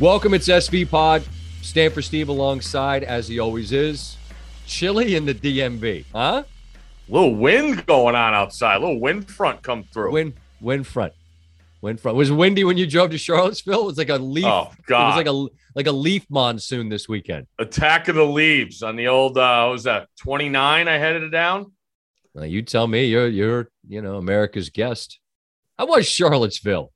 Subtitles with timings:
[0.00, 0.34] Welcome.
[0.34, 1.22] It's SV Pod.
[1.62, 4.16] Stanford Steve alongside, as he always is.
[4.66, 6.42] Chilly in the DMV, huh?
[7.08, 8.78] little wind going on outside.
[8.78, 10.10] Little wind front come through.
[10.10, 11.12] Wind, wind front,
[11.80, 12.16] wind front.
[12.16, 13.82] Was it windy when you drove to Charlottesville?
[13.82, 14.44] It was like a leaf.
[14.46, 15.02] Oh God!
[15.02, 17.46] It was like a like a leaf monsoon this weekend.
[17.58, 19.38] Attack of the leaves on the old.
[19.38, 20.08] Uh, what was that?
[20.20, 20.88] Twenty nine.
[20.88, 21.72] I headed it down.
[22.34, 23.04] Now you tell me.
[23.04, 25.20] You're you're you know America's guest.
[25.78, 26.90] How was Charlottesville?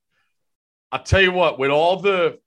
[0.91, 1.59] I'll tell you what.
[1.59, 2.39] With all the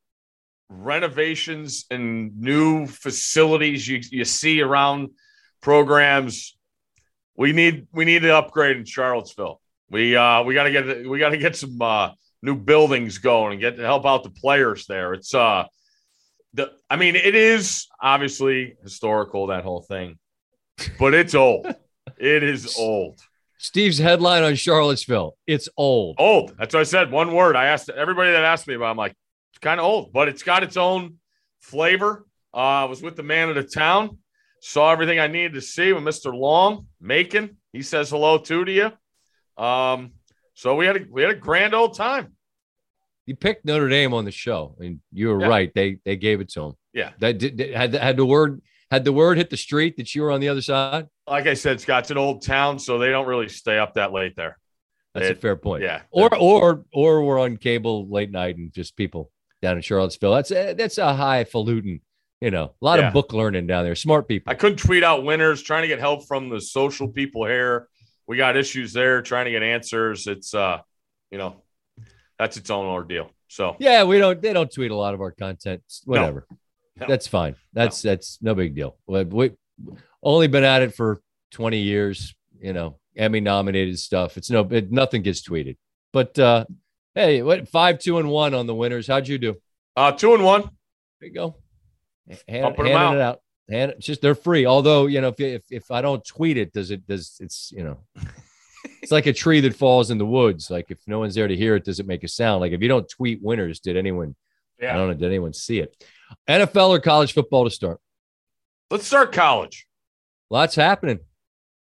[0.71, 5.09] renovations and new facilities you, you see around
[5.61, 6.57] programs
[7.35, 11.19] we need we need to upgrade in charlottesville we uh we got to get we
[11.19, 12.09] got to get some uh
[12.41, 15.65] new buildings going and get to help out the players there it's uh
[16.53, 20.17] the i mean it is obviously historical that whole thing
[20.97, 21.67] but it's old
[22.17, 23.19] it is old
[23.57, 25.37] Steve's headline on Charlottesville.
[25.45, 26.15] It's old.
[26.17, 26.55] Old.
[26.57, 27.11] That's what I said.
[27.11, 27.55] One word.
[27.55, 28.89] I asked everybody that asked me about.
[28.89, 29.13] I'm like,
[29.59, 31.15] kind of old, but it's got its own
[31.61, 32.25] flavor.
[32.53, 34.17] Uh, I was with the man of the town,
[34.61, 36.33] saw everything I needed to see with Mr.
[36.33, 37.57] Long Macon.
[37.71, 39.63] He says hello too to you.
[39.63, 40.11] Um,
[40.53, 42.35] so we had a we had a grand old time.
[43.25, 45.47] You picked Notre Dame on the show, and you were yeah.
[45.47, 45.71] right.
[45.73, 46.73] They they gave it to him.
[46.93, 50.23] Yeah, that did, had had the word had the word hit the street that you
[50.23, 51.07] were on the other side.
[51.27, 54.35] Like I said, Scott's an old town, so they don't really stay up that late
[54.35, 54.57] there.
[55.13, 55.83] That's it, a fair point.
[55.83, 56.01] Yeah.
[56.11, 59.31] Or or or we're on cable late night and just people
[59.61, 60.33] down in Charlottesville.
[60.33, 62.01] That's a, that's a highfalutin,
[62.39, 63.07] you know, a lot yeah.
[63.07, 63.95] of book learning down there.
[63.95, 64.51] Smart people.
[64.51, 67.87] I couldn't tweet out winners, trying to get help from the social people here.
[68.27, 70.27] We got issues there, trying to get answers.
[70.27, 70.79] It's uh,
[71.31, 71.55] you know,
[72.37, 73.29] that's its own ordeal.
[73.47, 75.81] So yeah, we don't they don't tweet a lot of our content.
[76.05, 76.45] Whatever.
[76.49, 76.57] No.
[76.99, 77.07] No.
[77.07, 77.55] That's fine.
[77.73, 78.11] That's no.
[78.11, 78.97] that's no big deal.
[79.07, 79.51] We, we
[80.21, 84.37] only been at it for 20 years, you know, Emmy nominated stuff.
[84.37, 85.77] It's no it, nothing gets tweeted.
[86.13, 86.65] But uh
[87.13, 89.07] Hey, what five, two, and one on the winners?
[89.07, 89.57] How'd you do?
[89.95, 90.61] Uh, two and one.
[91.19, 91.55] There you go.
[92.47, 93.15] Hand, handing out.
[93.15, 93.39] it out.
[93.69, 94.65] And just they're free.
[94.65, 97.83] Although you know, if, if if I don't tweet it, does it does it's you
[97.83, 97.99] know,
[99.01, 100.69] it's like a tree that falls in the woods.
[100.69, 102.61] Like if no one's there to hear it, does it make a sound?
[102.61, 104.35] Like if you don't tweet winners, did anyone?
[104.79, 104.93] Yeah.
[104.93, 105.13] I don't know.
[105.13, 105.95] Did anyone see it?
[106.47, 107.99] NFL or college football to start?
[108.89, 109.85] Let's start college.
[110.49, 111.19] Lots happening.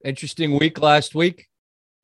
[0.04, 1.46] Interesting week last week.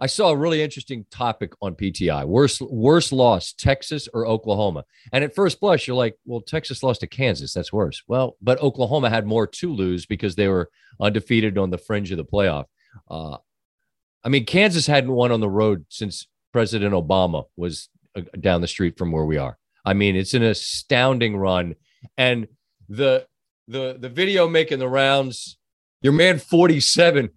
[0.00, 2.24] I saw a really interesting topic on PTI.
[2.24, 4.84] Worst worst loss, Texas or Oklahoma?
[5.12, 7.52] And at first blush, you're like, well, Texas lost to Kansas.
[7.52, 8.02] That's worse.
[8.06, 10.70] Well, but Oklahoma had more to lose because they were
[11.00, 12.66] undefeated on the fringe of the playoff.
[13.10, 13.38] Uh,
[14.22, 18.68] I mean, Kansas hadn't won on the road since President Obama was uh, down the
[18.68, 19.58] street from where we are.
[19.84, 21.74] I mean, it's an astounding run,
[22.16, 22.46] and
[22.88, 23.26] the
[23.66, 25.56] the the video making the rounds.
[26.02, 27.30] Your man, forty seven,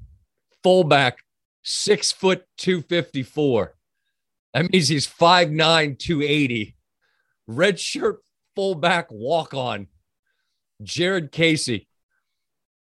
[0.63, 1.17] fullback
[1.63, 3.75] six foot 254.
[4.53, 6.75] That means he's 5'9, 280.
[7.47, 8.19] Red shirt
[8.55, 9.87] fullback walk on.
[10.83, 11.87] Jared Casey.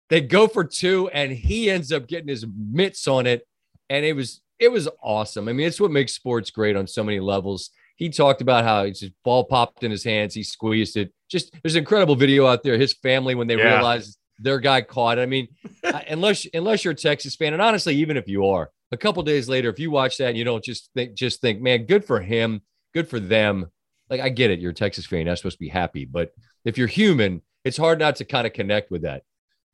[0.09, 3.47] They go for two, and he ends up getting his mitts on it.
[3.89, 5.49] And it was it was awesome.
[5.49, 7.71] I mean, it's what makes sports great on so many levels.
[7.97, 11.13] He talked about how his ball popped in his hands, he squeezed it.
[11.29, 12.77] Just there's an incredible video out there.
[12.77, 13.75] His family when they yeah.
[13.75, 15.19] realized their guy caught.
[15.19, 15.49] I mean,
[16.09, 19.49] unless unless you're a Texas fan, and honestly, even if you are, a couple days
[19.49, 22.21] later, if you watch that and you don't just think, just think, man, good for
[22.21, 22.63] him,
[22.93, 23.71] good for them.
[24.09, 26.33] Like I get it, you're a Texas fan, you're not supposed to be happy, but
[26.65, 29.23] if you're human, it's hard not to kind of connect with that.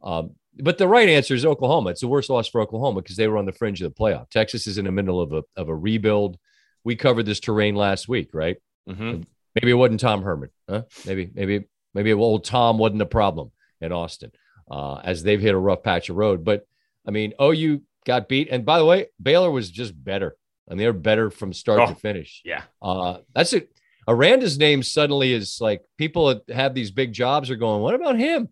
[0.02, 1.90] Um, but the right answer is Oklahoma.
[1.90, 4.28] It's the worst loss for Oklahoma because they were on the fringe of the playoff.
[4.30, 6.38] Texas is in the middle of a of a rebuild.
[6.84, 8.56] We covered this terrain last week, right?
[8.88, 9.22] Mm-hmm.
[9.54, 10.50] Maybe it wasn't Tom Herman.
[10.68, 10.82] Huh?
[11.06, 13.50] Maybe, maybe, maybe old Tom wasn't a problem
[13.80, 14.30] in Austin
[14.70, 16.44] uh, as they've hit a rough patch of road.
[16.44, 16.66] But
[17.06, 18.48] I mean, OU got beat.
[18.50, 20.36] And by the way, Baylor was just better.
[20.68, 22.42] and they're better from start oh, to finish.
[22.44, 22.62] Yeah.
[22.82, 23.70] Uh, that's it.
[24.08, 28.16] Aranda's name suddenly is like people that have these big jobs are going, what about
[28.16, 28.48] him?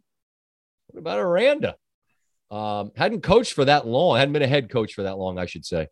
[0.89, 1.77] What about Aranda?
[2.51, 5.47] Um, hadn't coached for that long, hadn't been a head coach for that long, I
[5.47, 5.89] should say.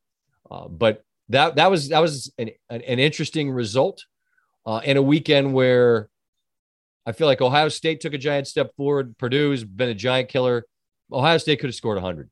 [0.50, 4.04] Uh, but that that was that was an, an, an interesting result
[4.66, 6.08] uh, in a weekend where
[7.06, 9.16] I feel like Ohio State took a giant step forward.
[9.18, 10.64] Purdue's been a giant killer.
[11.12, 12.30] Ohio State could have scored 100.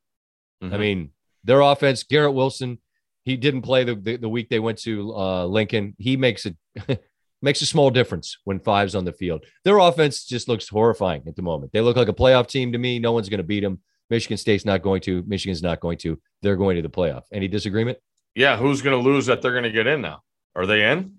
[0.63, 0.75] Mm-hmm.
[0.75, 1.11] I mean,
[1.45, 2.79] their offense, Garrett Wilson,
[3.25, 5.95] he didn't play the, the, the week they went to uh, Lincoln.
[5.99, 6.57] He makes it
[7.43, 9.45] makes a small difference when five's on the field.
[9.65, 11.73] Their offense just looks horrifying at the moment.
[11.73, 12.99] They look like a playoff team to me.
[12.99, 13.81] No one's going to beat them.
[14.09, 15.23] Michigan State's not going to.
[15.27, 16.21] Michigan's not going to.
[16.43, 17.23] They're going to the playoff.
[17.33, 17.99] Any disagreement?
[18.35, 18.57] Yeah.
[18.57, 20.23] Who's going to lose that they're going to get in now?
[20.55, 21.17] Are they in?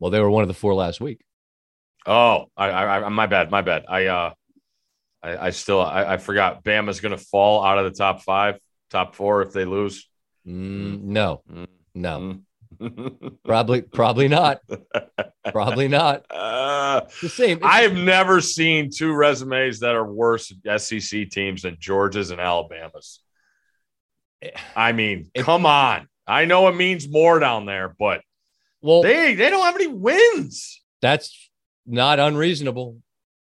[0.00, 1.24] Well, they were one of the four last week.
[2.08, 3.84] Oh, I, I, my bad, my bad.
[3.88, 4.32] I, uh,
[5.22, 6.64] I, I still, I, I forgot.
[6.64, 8.58] Bama's going to fall out of the top five
[8.90, 10.08] top four if they lose?
[10.46, 11.66] Mm, no, mm.
[11.94, 12.38] no,
[12.80, 13.36] mm.
[13.44, 14.60] probably, probably not.
[15.52, 16.26] Probably not.
[16.28, 17.60] Uh, The same.
[17.62, 23.20] I have never seen two resumes that are worse SEC teams than Georgia's and Alabama's.
[24.76, 26.06] I mean, If- come on.
[26.26, 28.20] I know it means more down there, but
[28.82, 30.82] well, they they don't have any wins.
[31.00, 31.47] that's
[31.88, 32.98] not unreasonable.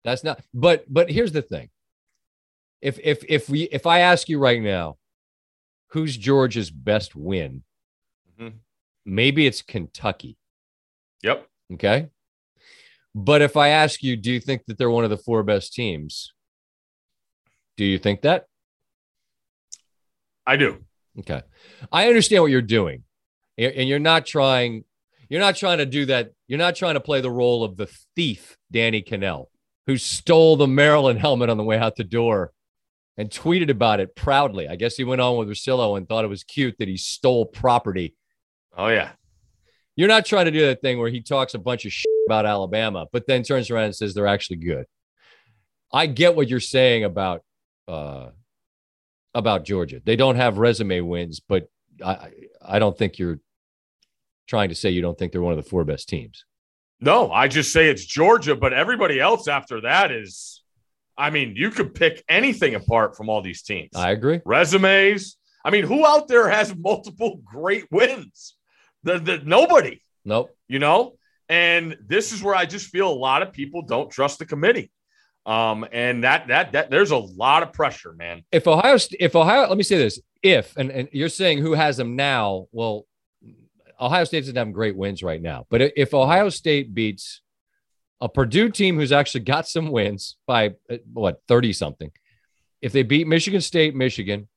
[0.04, 0.42] That's not.
[0.52, 1.70] But but here's the thing.
[2.82, 4.98] If if if we if I ask you right now,
[5.88, 7.62] who's Georgia's best win?
[8.38, 8.54] Mhm.
[9.06, 10.36] Maybe it's Kentucky.
[11.22, 11.46] Yep.
[11.74, 12.08] Okay.
[13.14, 15.72] But if I ask you, do you think that they're one of the four best
[15.72, 16.32] teams?
[17.76, 18.46] Do you think that?
[20.46, 20.84] I do.
[21.20, 21.42] Okay.
[21.92, 23.04] I understand what you're doing.
[23.56, 24.84] And you're not trying,
[25.34, 26.30] you're not trying to do that.
[26.46, 29.46] You're not trying to play the role of the thief, Danny Kanell,
[29.88, 32.52] who stole the Maryland helmet on the way out the door
[33.16, 34.68] and tweeted about it proudly.
[34.68, 37.46] I guess he went on with Rosillo and thought it was cute that he stole
[37.46, 38.14] property.
[38.78, 39.10] Oh yeah.
[39.96, 42.46] You're not trying to do that thing where he talks a bunch of shit about
[42.46, 44.86] Alabama, but then turns around and says they're actually good.
[45.92, 47.42] I get what you're saying about
[47.88, 48.28] uh,
[49.34, 50.00] about Georgia.
[50.04, 51.66] They don't have resume wins, but
[52.04, 52.30] I
[52.64, 53.40] I don't think you're
[54.46, 56.44] trying to say you don't think they're one of the four best teams.
[57.00, 60.62] No, I just say it's Georgia, but everybody else after that is,
[61.18, 63.90] I mean, you could pick anything apart from all these teams.
[63.94, 64.40] I agree.
[64.44, 65.36] Resumes.
[65.64, 68.56] I mean, who out there has multiple great wins?
[69.02, 70.50] The, the nobody, Nope.
[70.68, 71.16] you know.
[71.48, 74.90] And this is where I just feel a lot of people don't trust the committee.
[75.46, 78.44] Um, and that that that there's a lot of pressure, man.
[78.50, 81.98] If Ohio, if Ohio, let me say this: if and, and you're saying who has
[81.98, 83.04] them now, well,
[84.00, 85.66] Ohio State doesn't have great wins right now.
[85.70, 87.40] But if Ohio State beats
[88.20, 92.10] a Purdue team who's actually got some wins by uh, what thirty something,
[92.80, 94.48] if they beat Michigan State, Michigan,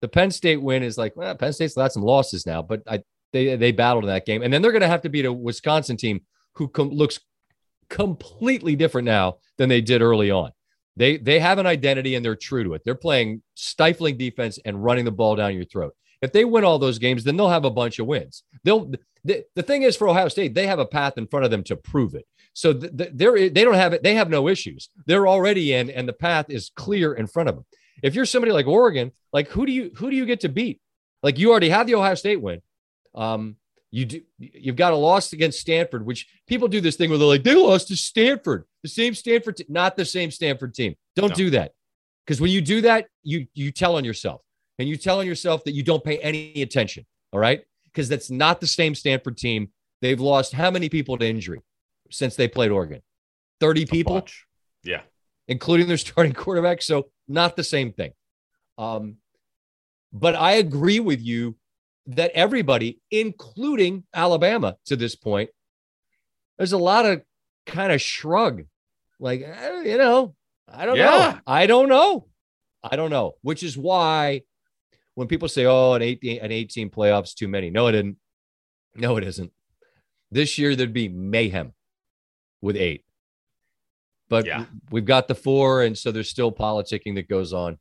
[0.00, 3.02] the Penn State win is like, well, Penn State's got some losses now, but I
[3.32, 5.32] they they battled in that game, and then they're going to have to beat a
[5.32, 6.20] Wisconsin team
[6.54, 7.20] who com- looks
[7.88, 10.50] completely different now than they did early on.
[10.96, 12.82] They they have an identity and they're true to it.
[12.84, 15.94] They're playing stifling defense and running the ball down your throat.
[16.22, 18.42] If they win all those games, then they'll have a bunch of wins.
[18.64, 18.90] They'll
[19.24, 21.64] the, the thing is for Ohio State, they have a path in front of them
[21.64, 22.26] to prove it.
[22.52, 24.02] So th- th- they're they don't have it.
[24.02, 24.88] They have no issues.
[25.06, 27.64] They're already in, and the path is clear in front of them.
[28.02, 30.80] If you're somebody like Oregon, like who do you who do you get to beat?
[31.22, 32.62] Like you already have the Ohio State win.
[33.14, 33.56] Um,
[33.90, 37.28] you do you've got a loss against Stanford, which people do this thing where they're
[37.28, 40.94] like, they lost to Stanford, the same Stanford, te- not the same Stanford team.
[41.14, 41.34] Don't No.
[41.34, 41.72] do that.
[42.24, 44.40] Because when you do that, you you tell on yourself.
[44.78, 47.06] And you tell on yourself that you don't pay any attention.
[47.32, 47.62] All right.
[47.84, 49.70] Because that's not the same Stanford team.
[50.02, 51.62] They've lost how many people to injury
[52.10, 53.02] since they played Oregon?
[53.60, 54.16] 30 people.
[54.84, 55.00] Yeah.
[55.48, 56.82] including their starting quarterback.
[56.82, 58.12] So not the same thing.
[58.78, 59.16] Um,
[60.12, 61.56] but I agree with you
[62.06, 65.50] that everybody, including Alabama to this point,
[66.58, 67.22] there's a lot of
[67.66, 68.64] kind of shrug,
[69.18, 70.34] like eh, you know,
[70.72, 72.26] I don't know, I don't know,
[72.82, 73.34] I don't know.
[73.42, 74.42] Which is why
[75.16, 78.16] when people say, "Oh, an 18, an 18 playoffs too many," no, it didn't.
[78.94, 79.52] No, it isn't.
[80.30, 81.72] This year there'd be mayhem
[82.62, 83.02] with eight
[84.28, 84.66] but Yeah.
[84.90, 87.78] we've got the four, and so there's still politicking that goes on.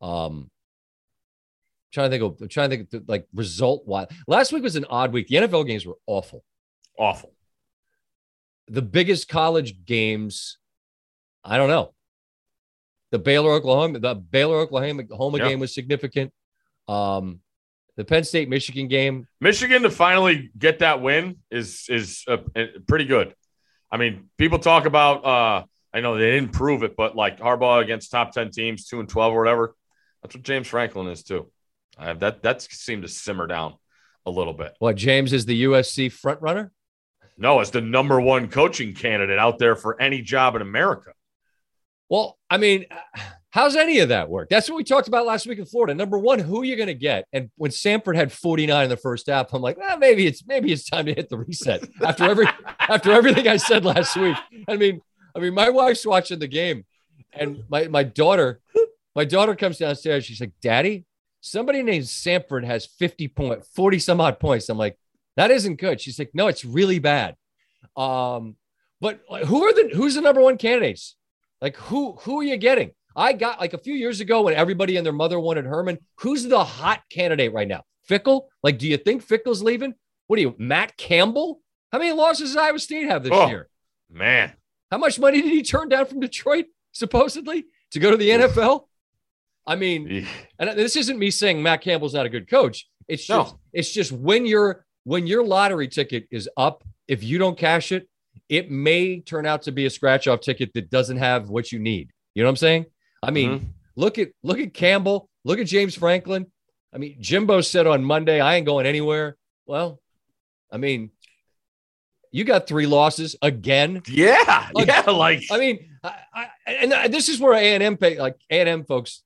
[0.00, 0.48] Um,
[1.92, 4.06] trying to think of, I'm trying to think of, like result wise.
[4.28, 5.26] Last week was an odd week.
[5.26, 6.44] The NFL games were awful.
[6.96, 7.34] Awful.
[8.68, 10.58] The biggest college games,
[11.42, 11.92] I don't know.
[13.10, 15.48] The Baylor Oklahoma, the Baylor Oklahoma Oklahoma Yeah.
[15.48, 16.32] game was significant.
[16.90, 17.40] Um,
[17.96, 22.64] the Penn State Michigan game, Michigan to finally get that win is is uh, uh,
[22.88, 23.34] pretty good.
[23.90, 25.24] I mean, people talk about.
[25.24, 29.00] uh I know they didn't prove it, but like Harbaugh against top ten teams, two
[29.00, 29.74] and twelve or whatever.
[30.22, 31.50] That's what James Franklin is too.
[31.98, 32.42] I have that.
[32.42, 33.74] That seemed to simmer down
[34.24, 34.74] a little bit.
[34.78, 36.72] what James is the USC front runner.
[37.36, 41.12] No, it's the number one coaching candidate out there for any job in America.
[42.08, 42.84] Well, I mean,
[43.50, 44.48] how's any of that work?
[44.48, 45.94] That's what we talked about last week in Florida.
[45.94, 47.26] Number one, who are you going to get?
[47.32, 50.72] And when Sanford had 49 in the first half, I'm like, well, maybe it's maybe
[50.72, 52.46] it's time to hit the reset after every
[52.80, 54.36] after everything I said last week.
[54.68, 55.00] I mean,
[55.34, 56.84] I mean, my wife's watching the game,
[57.32, 58.60] and my my daughter,
[59.14, 60.24] my daughter comes downstairs.
[60.24, 61.04] She's like, Daddy,
[61.40, 64.68] somebody named Sanford has 50 point, 40 some odd points.
[64.68, 64.98] I'm like,
[65.36, 66.00] that isn't good.
[66.00, 67.34] She's like, no, it's really bad.
[67.96, 68.56] Um,
[69.00, 71.16] but who are the who's the number one candidates?
[71.60, 72.92] Like who who are you getting?
[73.20, 75.98] I got like a few years ago when everybody and their mother wanted Herman.
[76.20, 77.82] Who's the hot candidate right now?
[78.08, 78.46] Fickell?
[78.62, 79.94] Like, do you think Fickell's leaving?
[80.26, 81.60] What are you, Matt Campbell?
[81.92, 83.48] How many losses does Iowa State have this Oh.
[83.48, 83.68] year?
[84.08, 84.52] Man,
[84.90, 88.88] How much money did he turn down from Detroit, supposedly, to go to the NFL?
[89.66, 90.26] I mean,
[90.58, 92.88] and this isn't me saying Matt Campbell's not a good coach.
[93.06, 93.42] It's No.
[93.42, 97.92] just it's just when your when your lottery ticket is up, if you don't cash
[97.92, 98.08] it,
[98.48, 101.78] it may turn out to be a scratch off ticket that doesn't have what you
[101.78, 102.10] need.
[102.34, 102.86] You know what I'm saying?
[103.22, 103.66] I mean, Mhm.
[103.96, 106.50] look at look at Campbell, look at James Franklin.
[106.92, 109.36] I mean, Jimbo said on Monday, I ain't going anywhere.
[109.66, 110.00] Well,
[110.72, 111.10] I mean,
[112.32, 114.02] you got three losses again.
[114.08, 115.02] Yeah, yeah.
[115.10, 118.60] Like I mean, I, I, and this is where A and M pay like A
[118.60, 119.22] and M folks.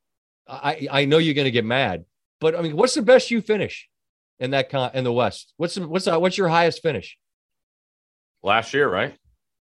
[0.46, 2.04] I I know you're going to get mad,
[2.40, 3.88] but I mean, what's the best you finish
[4.40, 5.54] in that con in the West?
[5.56, 7.16] What's the, what's the, what's your highest finish?
[8.42, 9.16] last year, right?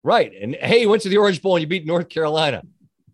[0.03, 2.63] Right, and hey, you went to the Orange Bowl and you beat North Carolina,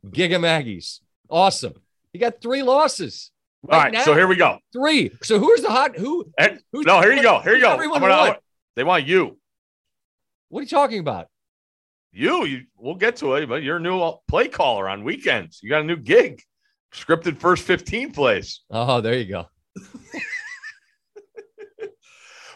[0.09, 1.73] Gig 'em Aggies, awesome.
[2.13, 3.31] You got three losses.
[3.69, 3.91] All right.
[3.93, 4.03] now.
[4.03, 4.57] So here we go.
[4.73, 5.11] three.
[5.21, 5.95] So who's the hot?
[5.95, 6.25] Who?
[6.37, 7.39] And- who No, here you go.
[7.39, 7.71] Here you go.
[7.73, 8.39] Everyone gonna- want?
[8.75, 9.37] they want you.
[10.49, 11.27] What are you talking about?
[12.11, 12.65] You, you.
[12.75, 15.59] We'll get to it, but you're a new play caller on weekends.
[15.61, 16.41] You got a new gig,
[16.93, 18.61] scripted first 15 plays.
[18.69, 19.45] Oh, there you go.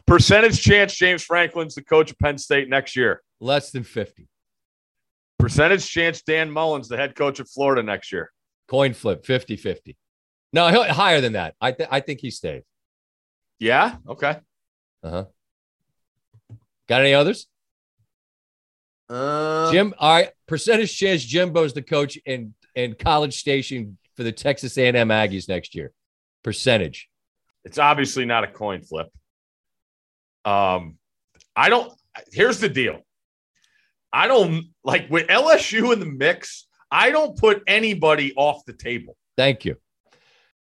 [0.08, 3.22] Percentage chance James Franklin's the coach of Penn State next year.
[3.40, 4.28] Less than 50.
[5.40, 8.32] Percentage chance Dan Mullen's the head coach of Florida next year.
[8.68, 9.98] Coin flip, 50 50.
[10.54, 11.56] No, he'll, higher than that.
[11.60, 12.64] I, th- I think he stays.
[13.60, 13.98] Yeah.
[14.08, 14.38] Okay.
[15.04, 15.26] Uh huh.
[16.88, 17.48] Got any others?
[19.10, 20.30] Uh, Jim, all right.
[20.48, 25.76] Percentage chance Jimbo's the coach in, in College Station for the Texas A&M Aggies next
[25.76, 25.92] year.
[26.44, 27.10] Percentage.
[27.64, 29.08] it's obviously not a coin flip.
[30.44, 30.98] Um,
[31.56, 31.92] I don't.
[32.32, 33.02] Here's the deal.
[34.16, 36.68] I don't like with LSU in the mix.
[36.90, 39.76] I don't put anybody off the table Thank you.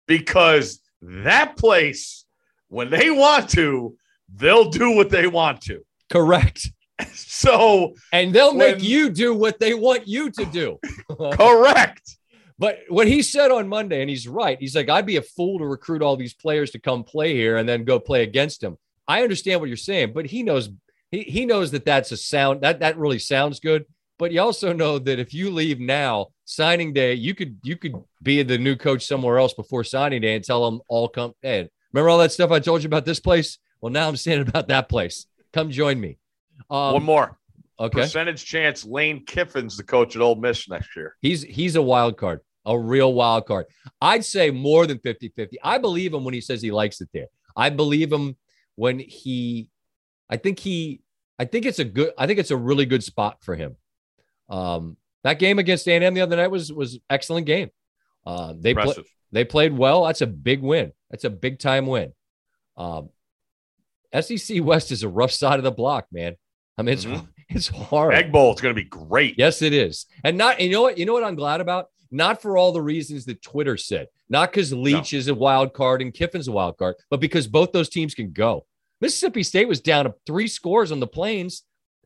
[0.07, 2.26] because that place,
[2.69, 3.97] when they want to,
[4.35, 5.81] they'll do what they want to.
[6.11, 6.71] Correct.
[7.14, 10.78] So And they'll make you do what they want you to do.
[11.33, 12.19] correct.
[12.59, 15.61] But what he said on Monday, and he's right, he's like, I'd be a fool
[15.61, 18.76] to recruit all these players to come play here and then go play against him.
[19.07, 20.71] I understand what you're saying, but he knows
[21.10, 23.84] he, he knows that that's a sound that that really sounds good.
[24.18, 27.94] But you also know that if you leave now, signing day, you could you could
[28.22, 31.34] be the new coach somewhere else before signing day and tell them all come.
[31.42, 33.58] Hey, remember all that stuff I told you about this place?
[33.80, 35.26] Well, now I'm saying about that place.
[35.52, 36.18] Come join me.
[36.68, 37.38] Um, One more
[37.78, 38.00] okay.
[38.00, 41.14] percentage chance Lane Kiffin's the coach at Ole Miss next year.
[41.20, 43.66] He's he's a wild card, a real wild card.
[44.00, 45.54] I'd say more than 50-50.
[45.62, 47.26] I believe him when he says he likes it there.
[47.56, 48.36] I believe him
[48.74, 49.70] when he
[50.30, 51.00] I think he
[51.38, 53.76] I think it's a good I think it's a really good spot for him.
[54.49, 57.70] Um that game against A&M the other night was was excellent game.
[58.26, 58.85] Uh, they play,
[59.32, 60.04] they played well.
[60.04, 60.92] That's a big win.
[61.11, 62.12] That's a big time win.
[62.76, 63.08] Um,
[64.18, 66.37] SEC West is a rough side of the block, man.
[66.76, 67.26] I mean, it's Mhm.
[67.49, 68.14] it's hard.
[68.14, 68.52] Egg Bowl.
[68.52, 69.35] It's going to be great.
[69.38, 70.06] Yes, it is.
[70.25, 70.99] And not, and you know what?
[70.99, 71.87] You know what I'm glad about?
[72.11, 76.00] Not for all the reasons that Twitter said, not because Leach is a wild card
[76.00, 78.64] and Kiffin's a wild card, but because both those teams can go.
[79.00, 81.62] Mississippi State was down to three scores on the plains.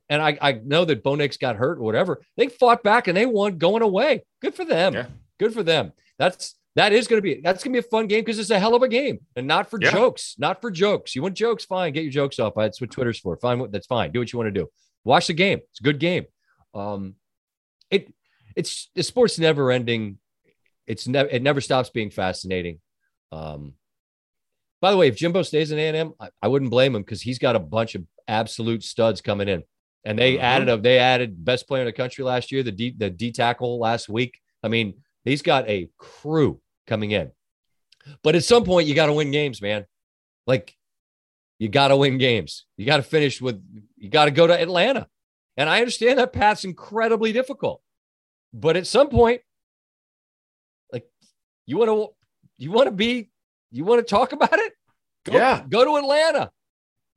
[0.09, 2.23] And I, I know that Bo Nix got hurt or whatever.
[2.37, 4.25] They fought back and they won going away.
[4.43, 4.93] Good for them.
[4.93, 5.07] Yeah.
[5.39, 5.93] Good for them.
[6.19, 8.51] That's that is going to be that's going to be a fun game because it's
[8.51, 9.91] a hell of a game and not for Yeah.
[9.91, 10.35] jokes.
[10.39, 11.15] Not for jokes.
[11.15, 11.65] You want jokes?
[11.65, 12.55] Fine, get your jokes off.
[12.57, 13.37] That's what Twitter's for.
[13.39, 14.13] Fine, that's fine.
[14.13, 14.69] Do what you want to do.
[15.05, 15.61] Watch the game.
[15.71, 16.27] It's a good game.
[16.75, 17.15] Um,
[17.91, 18.13] it
[18.55, 20.19] it's the sport's never ending.
[20.87, 22.81] It's never it never stops being fascinating.
[23.31, 23.75] Um,
[24.83, 27.03] by the way, if Jimbo stays in A and M, I, I wouldn't blame him
[27.03, 29.63] because he's got a bunch of absolute studs coming in,
[30.05, 30.41] and they Mhm.
[30.41, 33.33] added a they added best player in the country last year, the D the D
[33.33, 34.39] tackle last week.
[34.63, 37.31] I mean, he's got a crew coming in.
[38.23, 39.87] But at some point, you got to win games, man.
[40.47, 40.77] Like
[41.61, 42.67] you got to win games.
[42.77, 43.63] You got to finish with.
[43.97, 45.09] You got to go to Atlanta,
[45.57, 47.81] and I understand that path's incredibly difficult.
[48.53, 49.43] But at some point,
[50.93, 51.07] like
[51.67, 52.09] you want to,
[52.59, 53.31] you want to be,
[53.71, 54.72] you want to talk about it.
[55.25, 55.65] Go, Yeah.
[55.69, 56.51] go to Atlanta.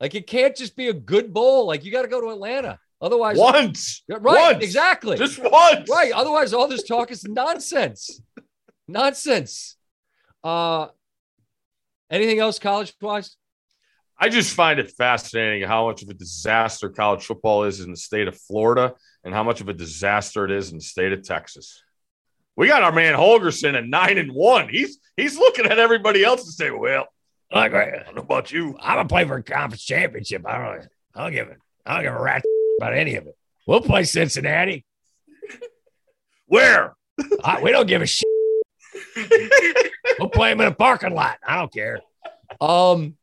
[0.00, 1.66] Like it can't just be a good bowl.
[1.66, 2.78] Like you got to go to Atlanta.
[3.00, 4.02] Otherwise, Once.
[4.08, 4.22] right?
[4.22, 4.64] once.
[4.64, 5.16] Exactly.
[5.18, 5.88] Just once.
[5.90, 6.12] Right.
[6.12, 8.20] Otherwise, all this talk is nonsense.
[8.88, 9.76] nonsense.
[10.42, 10.88] Uh,
[12.10, 13.36] anything else college wise?
[14.18, 17.96] I just find it fascinating how much of a disaster college football is in the
[17.98, 18.94] state of Florida
[19.24, 21.82] and how much of a disaster it is in the state of Texas.
[22.56, 24.70] We got our man Holgorsen at nine and one.
[24.70, 27.06] He's he's looking at everybody else and say, "Well,
[27.52, 30.46] Like, I don't know about you." I'm gonna play for a conference championship.
[30.46, 30.88] I don't.
[31.14, 31.58] I don't give it.
[31.84, 32.42] I don't give a rat
[32.80, 33.36] about any of it.
[33.66, 34.84] We'll play Cincinnati.
[36.46, 36.94] Where?
[37.42, 38.26] I, we don't give a shit.
[40.18, 41.36] We'll play them in a parking lot.
[41.46, 42.00] I don't care.
[42.58, 43.16] Um,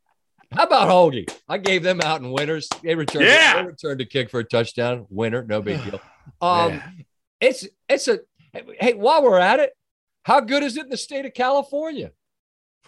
[0.52, 1.28] how about Hoagie?
[1.48, 2.68] I gave them out in winners.
[2.84, 3.24] They returned.
[3.24, 3.62] Yeah.
[3.62, 5.06] They returned to kick for a touchdown.
[5.10, 6.00] Winner, no big deal.
[6.40, 6.82] Um, Yeah.
[7.40, 8.20] it's it's a.
[8.52, 9.72] Hey, while we're at it,
[10.22, 12.12] how good is it in the state of California?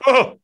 [0.06, 0.38] Oh,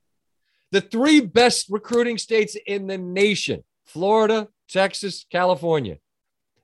[0.72, 5.98] The three best recruiting states in the nation: Florida, Texas, California.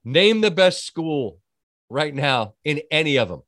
[0.05, 1.39] Name the best school
[1.91, 3.43] right now in any of them.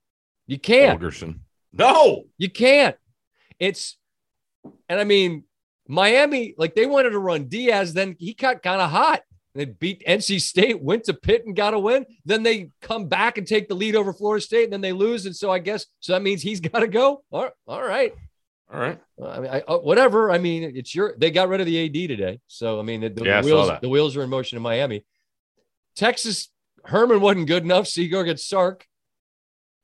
[0.46, 1.00] You can't.
[1.00, 1.40] Holgorsen.
[1.72, 2.96] No, you can't.
[3.58, 3.96] It's,
[4.88, 5.44] and I mean,
[5.88, 9.22] Miami, like they wanted to run Diaz, then he got kind of hot.
[9.54, 12.06] They beat NC State, went to Pitt and got a win.
[12.24, 15.26] Then they come back and take the lead over Florida State, and then they lose.
[15.26, 17.22] And so I guess so that means he's got to go.
[17.30, 18.14] All right, all right,
[18.72, 19.00] all right.
[19.24, 20.30] I mean, I, uh, whatever.
[20.30, 21.14] I mean, it's your.
[21.18, 23.88] They got rid of the AD today, so I mean, the, the Yeah, wheels the
[23.88, 25.04] wheels are in motion in Miami.
[25.96, 26.50] Texas
[26.84, 27.86] Herman wasn't good enough.
[27.86, 28.86] Seagull gets Sark.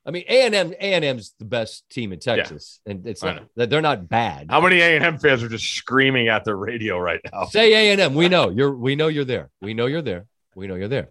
[0.06, 3.24] I mean, A and M A and M's the best team in Texas, and it's
[3.24, 4.46] not that they're not bad.
[4.48, 7.46] How many A and M fans are just screaming at their radio right now?
[7.46, 8.14] Say A and M.
[8.14, 8.74] We know you're.
[8.74, 9.50] We know you're there.
[9.60, 10.26] We know you're there.
[10.54, 11.08] We know you're there.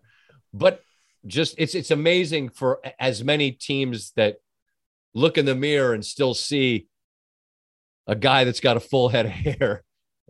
[0.53, 0.81] But
[1.27, 4.37] just it's it's amazing for as many teams that
[5.13, 6.87] look in the mirror and still see
[8.07, 9.83] a guy that's got a full head of hair,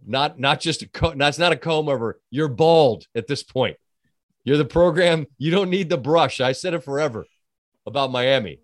[0.06, 2.20] not not just a co- not it's not a comb over.
[2.30, 3.78] You're bald at this point.
[4.44, 5.26] You're the program.
[5.38, 6.40] You don't need the brush.
[6.40, 7.26] I said it forever
[7.86, 8.60] about Miami.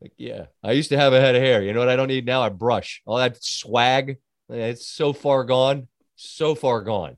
[0.00, 1.62] Like, yeah, I used to have a head of hair.
[1.62, 2.42] You know what I don't need now?
[2.42, 3.02] I brush.
[3.06, 4.18] All that swag.
[4.50, 5.88] It's so far gone.
[6.16, 7.16] So far gone.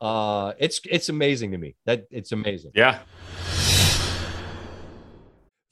[0.00, 1.76] Uh, it's it's amazing to me.
[1.86, 2.72] That it's amazing.
[2.74, 2.98] Yeah.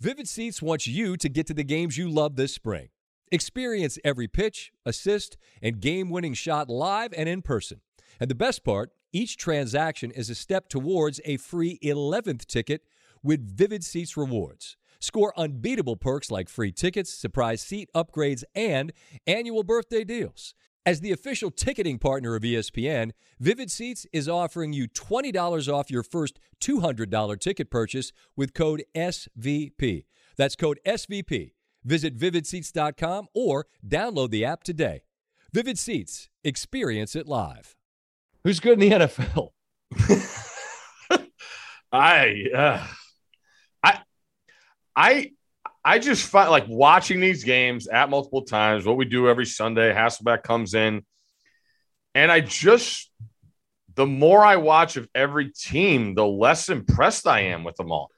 [0.00, 2.88] Vivid Seats wants you to get to the games you love this spring.
[3.32, 7.80] Experience every pitch, assist, and game winning shot live and in person.
[8.20, 12.82] And the best part, each transaction is a step towards a free 11th ticket
[13.24, 14.76] with Vivid Seats rewards.
[15.00, 18.92] Score unbeatable perks like free tickets, surprise seat upgrades, and
[19.26, 20.54] annual birthday deals.
[20.86, 26.04] As the official ticketing partner of ESPN, Vivid Seats is offering you $20 off your
[26.04, 30.04] first $200 ticket purchase with code SVP.
[30.36, 31.55] That's code SVP.
[31.86, 35.02] Visit vividseats.com or download the app today.
[35.52, 37.76] Vivid Seats, experience it live.
[38.44, 39.50] Who's good in the NFL?
[41.92, 42.86] I, uh,
[43.82, 44.00] I,
[44.94, 45.30] I,
[45.84, 48.84] I just find like watching these games at multiple times.
[48.84, 51.06] What we do every Sunday, Hasselbeck comes in,
[52.14, 53.10] and I just,
[53.94, 58.10] the more I watch of every team, the less impressed I am with them all.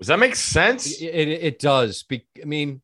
[0.00, 1.00] Does that make sense?
[1.00, 2.02] It, it, it does.
[2.02, 2.82] Be, I mean,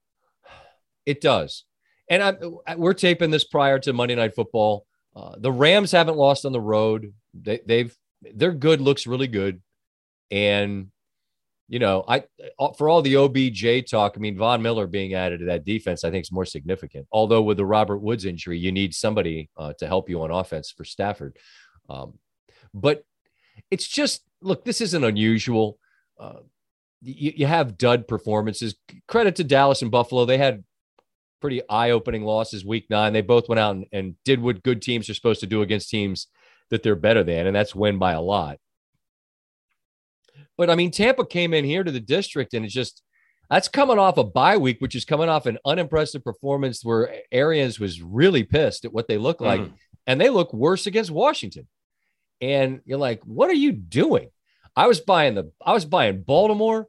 [1.07, 1.65] it does.
[2.09, 4.87] And I, we're taping this prior to Monday Night Football.
[5.15, 7.12] Uh, the Rams haven't lost on the road.
[7.35, 7.97] They, they've
[8.35, 9.61] their good looks really good,
[10.31, 10.88] and
[11.69, 12.25] you know, I
[12.77, 16.11] for all the OBJ talk, I mean, Von Miller being added to that defense, I
[16.11, 17.07] think is more significant.
[17.11, 20.71] Although with the Robert Woods injury, you need somebody uh, to help you on offense
[20.71, 21.37] for Stafford.
[21.88, 22.19] Um,
[22.75, 23.05] but
[23.71, 25.79] it's just look, this isn't unusual.
[26.19, 26.41] Uh,
[27.01, 28.75] you, you have dud performances.
[29.09, 30.25] Credit to Dallas and Buffalo.
[30.25, 30.65] They had
[31.42, 33.12] pretty eye-opening losses week nine.
[33.12, 35.90] They both went out and, and did what good teams are supposed to do against
[35.90, 36.28] teams
[36.70, 38.59] that they're better than, and that's win by a lot.
[40.57, 43.02] But I mean, Tampa came in here to the district, and it's just
[43.50, 47.78] that's coming off a bye week, which is coming off an unimpressive performance where Arians
[47.78, 49.72] was really pissed at what they look like, Mhm.
[50.07, 51.68] and they look worse against Washington.
[52.40, 54.31] And you're like, what are you doing?
[54.74, 56.88] I was buying the I was buying Baltimore.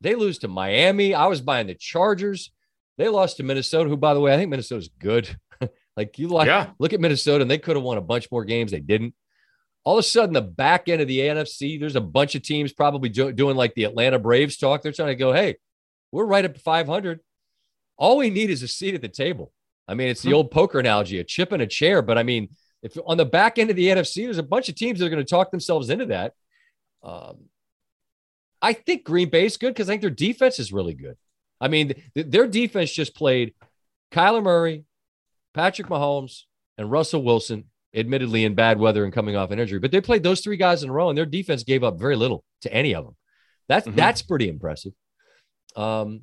[0.00, 1.14] They lose to Miami.
[1.14, 2.50] I was buying the Chargers.
[2.98, 5.34] They lost to Minnesota, who, by the way, I think Minnesota's good.
[5.96, 6.70] like you like Yeah.
[6.78, 8.72] look at Minnesota, and they could have won a bunch more games.
[8.72, 9.14] They didn't.
[9.84, 12.72] All of a sudden, the back end of the NFC, there's a bunch of teams
[12.72, 14.82] probably do- doing like the Atlanta Braves talk.
[14.82, 15.56] They're trying to go, hey,
[16.12, 17.20] we're right up to 500.
[17.96, 19.52] All we need is a seat at the table.
[19.86, 22.02] I mean, it's the old poker analogy, a chip and a chair.
[22.02, 22.50] But I mean,
[22.82, 25.10] if on the back end of the NFC, there's a bunch of teams that are
[25.10, 26.34] going to talk themselves into that.
[27.02, 27.44] Um,
[28.60, 31.16] I think Green Bay's good because I think their defense is really good.
[31.60, 33.54] I mean, th- their defense just played
[34.12, 34.84] Kyler Murray,
[35.54, 36.42] Patrick Mahomes,
[36.76, 40.22] and Russell Wilson, admittedly in bad weather and coming off an injury, but they played
[40.22, 42.94] those three guys in a row, and their defense gave up very little to any
[42.94, 43.16] of them.
[43.68, 43.96] That's Mhm.
[43.96, 44.92] that's pretty impressive.
[45.76, 46.22] Um,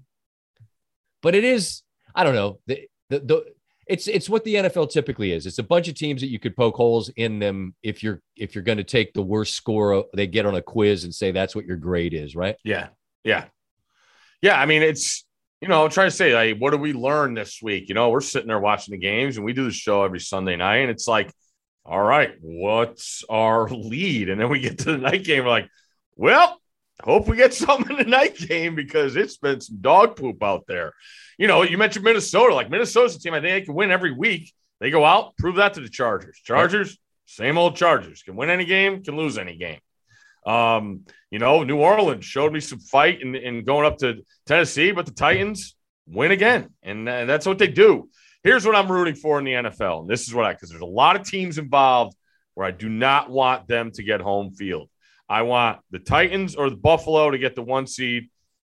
[1.22, 1.82] but it is,
[2.14, 3.46] I don't know, the, the the
[3.88, 5.46] it's it's what the NFL typically is.
[5.46, 8.56] It's a bunch of teams that you could poke holes in them if you're if
[8.56, 11.56] you're going to take the worst score they get on a quiz and say that's
[11.56, 12.56] what your grade is, right?
[12.64, 12.88] Yeah.
[13.24, 13.46] Yeah.
[14.42, 14.60] Yeah.
[14.60, 15.25] I mean, it's,
[15.66, 17.90] you know, I'm trying to say, like, what do we learn this week?
[17.90, 20.56] You know, we're sitting there watching the games and we do the show every Sunday
[20.56, 20.82] night.
[20.82, 21.34] And it's like,
[21.84, 24.30] all right, what's our lead?
[24.30, 25.68] And then we get to the night game, we're like,
[26.18, 26.62] well,
[27.02, 30.66] hope we get something in the night game because it's been some dog poop out
[30.68, 30.94] there.
[31.40, 32.54] You know, you mentioned Minnesota.
[32.54, 34.54] Like, Minnesota's a team I think they can win every week.
[34.80, 36.40] They go out, prove that to the Chargers.
[36.44, 39.80] Chargers, same old Chargers, can win any game, can lose any game.
[40.46, 44.92] Um, you know, New Orleans showed me some fight in, in going up to Tennessee,
[44.92, 45.76] but the Titans
[46.08, 46.70] win again.
[46.84, 48.10] And, uh, that's what they do.
[48.44, 50.02] Here's what I'm rooting for in the NFL.
[50.02, 52.16] And this is what I, because there's a lot of teams involved
[52.54, 54.90] where I do not want them to get home field.
[55.28, 58.30] I want the Titans or the Buffalo to get the one seed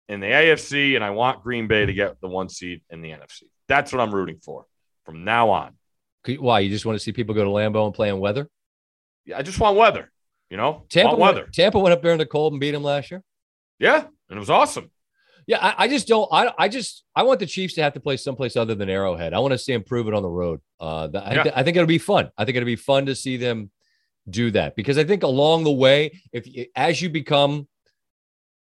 [0.09, 3.11] in the AFC, and I want Green Bay to get the one seed in the
[3.11, 3.42] NFC.
[3.68, 4.66] That's what I'm rooting for
[5.05, 5.72] from now on.
[6.38, 6.61] Why?
[6.61, 8.48] You just want to see people go to Lambeau and play in weather?
[9.24, 10.11] Yeah, I just want weather.
[10.50, 11.40] You know, Tampa want weather.
[11.42, 13.22] Went, Tampa went up there in the cold and beat them last year.
[13.78, 14.90] Yeah, and it was awesome.
[15.46, 16.28] Yeah, I, I, just don't.
[16.32, 19.32] I, I just I want the Chiefs to have to play someplace other than Arrowhead.
[19.32, 20.61] I want to see them prove it on the road.
[20.80, 21.44] Uh, the, yeah.
[21.54, 22.30] I, I, think it'll be fun.
[22.37, 23.70] I think it'll be fun to see them
[24.28, 27.68] do that because I think along the way, if as you become,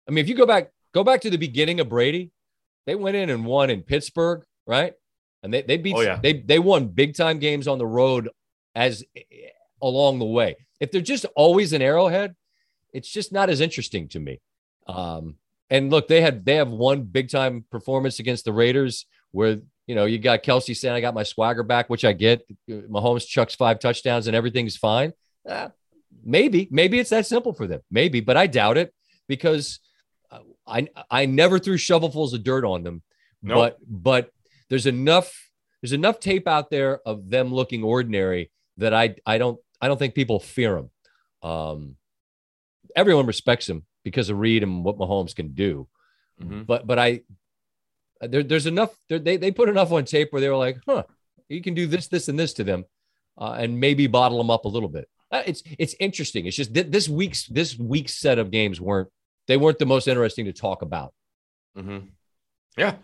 [0.09, 2.33] I mean, if you go back go back to the beginning of Brady,
[2.87, 4.95] they went in and won in Pittsburgh, right?
[5.45, 6.19] And they they beat oh, yeah.
[6.21, 8.31] they they won big time games on the road
[8.75, 9.05] as
[9.81, 10.57] along the way.
[10.81, 12.35] If they're just always an Arrowhead,
[12.93, 14.41] it's just not as interesting to me.
[14.87, 15.37] Um,
[15.71, 19.95] and look, they had they have one big time performance against the Raiders where you
[19.95, 22.47] know you got Kelce saying I got my swagger back, which I get.
[22.69, 25.13] Mahomes chucks five touchdowns and everything's fine.
[25.49, 25.69] Uh,
[26.25, 27.81] maybe, maybe it's that simple for them.
[27.91, 28.95] Maybe, but I doubt it
[29.27, 29.81] because
[30.67, 33.03] I I never threw shovelfuls of dirt on them.
[33.43, 33.57] Nope.
[33.57, 34.31] But but
[34.69, 35.51] there's enough
[35.83, 39.99] there's enough tape out there of them looking ordinary that I I don't I don't
[39.99, 40.91] think people fear them.
[41.51, 41.97] Um,
[42.97, 45.89] everyone respects him because of Reid and what Mahomes can do.
[46.43, 46.63] Mm-hmm.
[46.63, 47.23] But but I
[48.21, 51.05] there, there's enough they they put enough on tape where they were like, huh,
[51.49, 52.85] you can do this, this, and this to them,
[53.39, 55.09] uh, and maybe bottle them up a little bit.
[55.31, 56.47] Uh, it's it's interesting.
[56.47, 59.09] It's just th- this week's this week's set of games weren't
[59.47, 61.13] they weren't the most interesting to talk about.
[61.77, 62.07] Mm-hmm.
[62.77, 62.97] Yeah.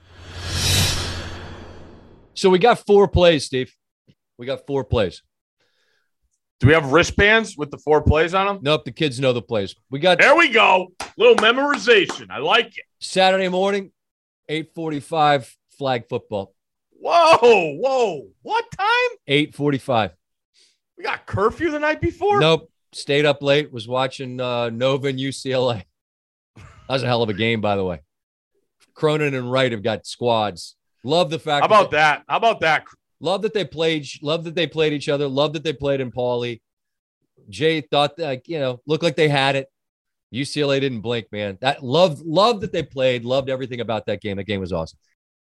[2.35, 3.74] So we got four plays, Steve.
[4.38, 5.22] We got four plays.
[6.61, 8.59] Do we have wristbands with the four plays on them?
[8.61, 9.75] Nope, the kids know the plays.
[9.90, 10.37] We got there.
[10.37, 10.92] We go.
[11.16, 12.31] Little memorization.
[12.31, 12.85] I like it.
[13.01, 13.92] Saturday morning,
[14.49, 15.57] eight forty-five.
[15.79, 16.55] Flag football.
[16.90, 18.29] Whoa, whoa!
[18.42, 19.18] What time?
[19.27, 20.11] Eight forty-five.
[20.99, 22.38] We got curfew the night before.
[22.38, 22.70] Nope.
[22.92, 23.73] Stayed up late.
[23.73, 25.85] Was watching uh, Nova and UCLA.
[26.57, 28.03] That was a hell of a game, by the way.
[28.92, 30.77] Cronin and Wright have got squads.
[31.05, 31.62] Love the fact.
[31.62, 32.18] How about that?
[32.18, 32.25] that?
[32.29, 32.85] How about that?
[33.20, 34.06] Love that they played.
[34.22, 35.28] Love that they played each other.
[35.28, 36.61] Love that they played in Pauley.
[37.48, 39.68] Jay thought that you know looked like they had it.
[40.35, 41.59] UCLA didn't blink, man.
[41.61, 43.24] That love, love that they played.
[43.24, 44.37] Loved everything about that game.
[44.37, 44.98] That game was awesome.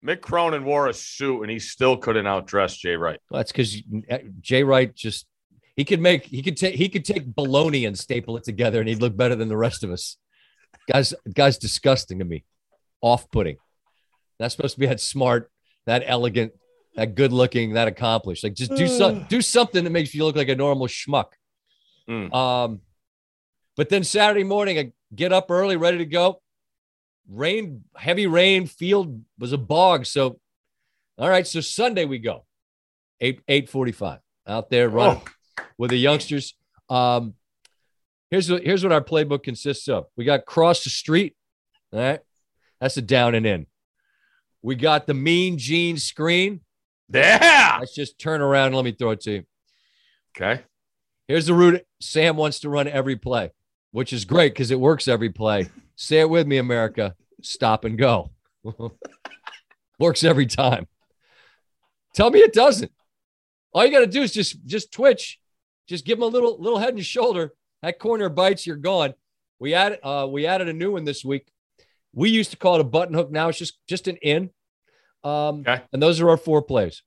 [0.05, 3.19] Mick Cronin wore a suit and he still couldn't outdress Jay Wright.
[3.29, 5.25] Well, that's because eh, Jay Wright just
[5.75, 8.88] he could make he could take he could take baloney and staple it together and
[8.88, 10.17] he'd look better than the rest of us.
[10.89, 12.45] Guys, guys, disgusting to me,
[13.01, 13.58] off putting.
[14.39, 15.51] That's supposed to be that smart,
[15.86, 16.53] that elegant,
[16.95, 18.43] that good looking, that accomplished.
[18.43, 21.28] Like just do some do something that makes you look like a normal schmuck.
[22.10, 22.34] Mm.
[22.34, 22.82] Um,
[23.78, 26.41] but then Saturday morning, I get up early, ready to go.
[27.30, 30.06] Rain, heavy rain, field was a bog.
[30.06, 30.39] So,
[31.17, 31.45] all right.
[31.45, 32.45] So Sunday we go,
[33.21, 35.63] eight eight forty five out there running oh.
[35.78, 36.56] with the youngsters.
[36.89, 37.36] Um,
[38.32, 40.08] here's what here's what our playbook consists of.
[40.17, 41.36] We got cross the street.
[41.93, 42.19] All right,
[42.82, 43.67] that's a down and in.
[44.62, 46.62] We got the mean gene screen.
[47.12, 47.78] Yeah.
[47.80, 49.43] Let's just turn around and let me throw it to you.
[50.36, 50.62] Okay.
[51.28, 53.52] Here's the route Sam wants to run every play,
[53.91, 55.69] which is great because it works every play.
[55.95, 57.15] Say it with me, America.
[57.41, 58.32] Stop and go.
[60.00, 60.88] works every time.
[62.13, 62.91] Tell me it doesn't.
[63.74, 65.39] All you got to do is just just twitch.
[65.88, 67.54] Just give him a little little head and shoulder.
[67.82, 69.13] That corner bites, you're gone.
[69.60, 71.48] We added uh, we added a new one this week.
[72.13, 73.32] We used to call it a button hook.
[73.32, 74.50] Now it's just just an in.
[75.23, 75.82] Um, okay.
[75.91, 77.03] And those are our four plays.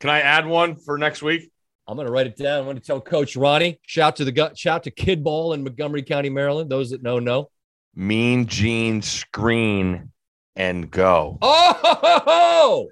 [0.00, 1.50] Can I add one for next week?
[1.86, 2.60] I'm going to write it down.
[2.60, 3.78] I'm going to tell Coach Ronnie.
[3.82, 4.56] Shout to the gut.
[4.58, 6.70] Shout to Kid Ball in Montgomery County, Maryland.
[6.70, 7.50] Those that know know.
[7.94, 10.10] Mean Gene screen
[10.56, 11.38] and go.
[11.42, 11.80] Oh,
[12.26, 12.88] oh,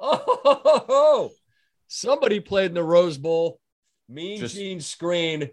[0.88, 1.30] oh,
[1.88, 3.58] somebody played in the Rose Bowl.
[4.08, 4.54] Mean Just...
[4.54, 5.50] Gene screen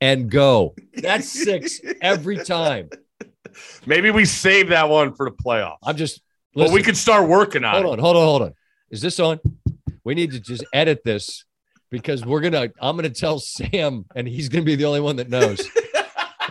[0.00, 0.74] and go.
[0.94, 2.90] That's six every time.
[3.86, 5.78] Maybe we save that one for the playoffs.
[5.82, 6.20] I'm just.
[6.54, 7.76] Listen, but we could start working on.
[7.76, 7.82] It.
[7.82, 7.92] Hold it.
[7.92, 8.54] on, hold on, hold on.
[8.90, 9.38] Is this on?
[10.04, 11.44] We need to just edit this
[11.90, 12.68] because we're gonna.
[12.80, 15.60] I'm gonna tell Sam, and he's gonna be the only one that knows.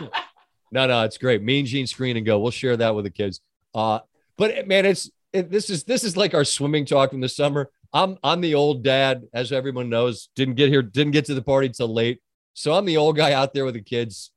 [0.72, 1.42] no, no, it's great.
[1.42, 2.38] Mean Gene screen and go.
[2.38, 3.40] We'll share that with the kids.
[3.74, 4.00] Uh,
[4.36, 7.70] but man, it's it, this is this is like our swimming talk from the summer.
[7.92, 10.28] I'm I'm the old dad, as everyone knows.
[10.36, 12.20] Didn't get here, didn't get to the party till late.
[12.54, 14.32] So I'm the old guy out there with the kids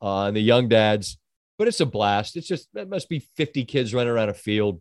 [0.00, 1.18] uh, and the young dads
[1.62, 2.36] but it's a blast.
[2.36, 4.80] It's just it must be 50 kids running around a field.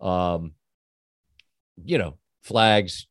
[0.00, 0.52] Um,
[1.84, 3.06] you know, flags.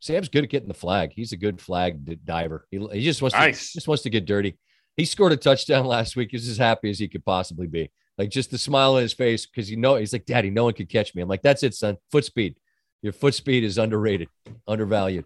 [0.00, 1.12] Sam's good at getting the flag.
[1.14, 2.66] He's a good flag diver.
[2.70, 3.68] He, he just wants nice.
[3.68, 4.58] to just wants to get dirty.
[4.96, 6.28] He scored a touchdown last week.
[6.30, 7.90] He's as happy as he could possibly be.
[8.18, 10.74] Like just the smile on his face because you know he's like, Daddy, no one
[10.74, 11.22] could catch me.
[11.22, 11.96] I'm like, that's it, son.
[12.12, 12.56] Foot speed.
[13.02, 14.28] Your foot speed is underrated,
[14.68, 15.24] undervalued.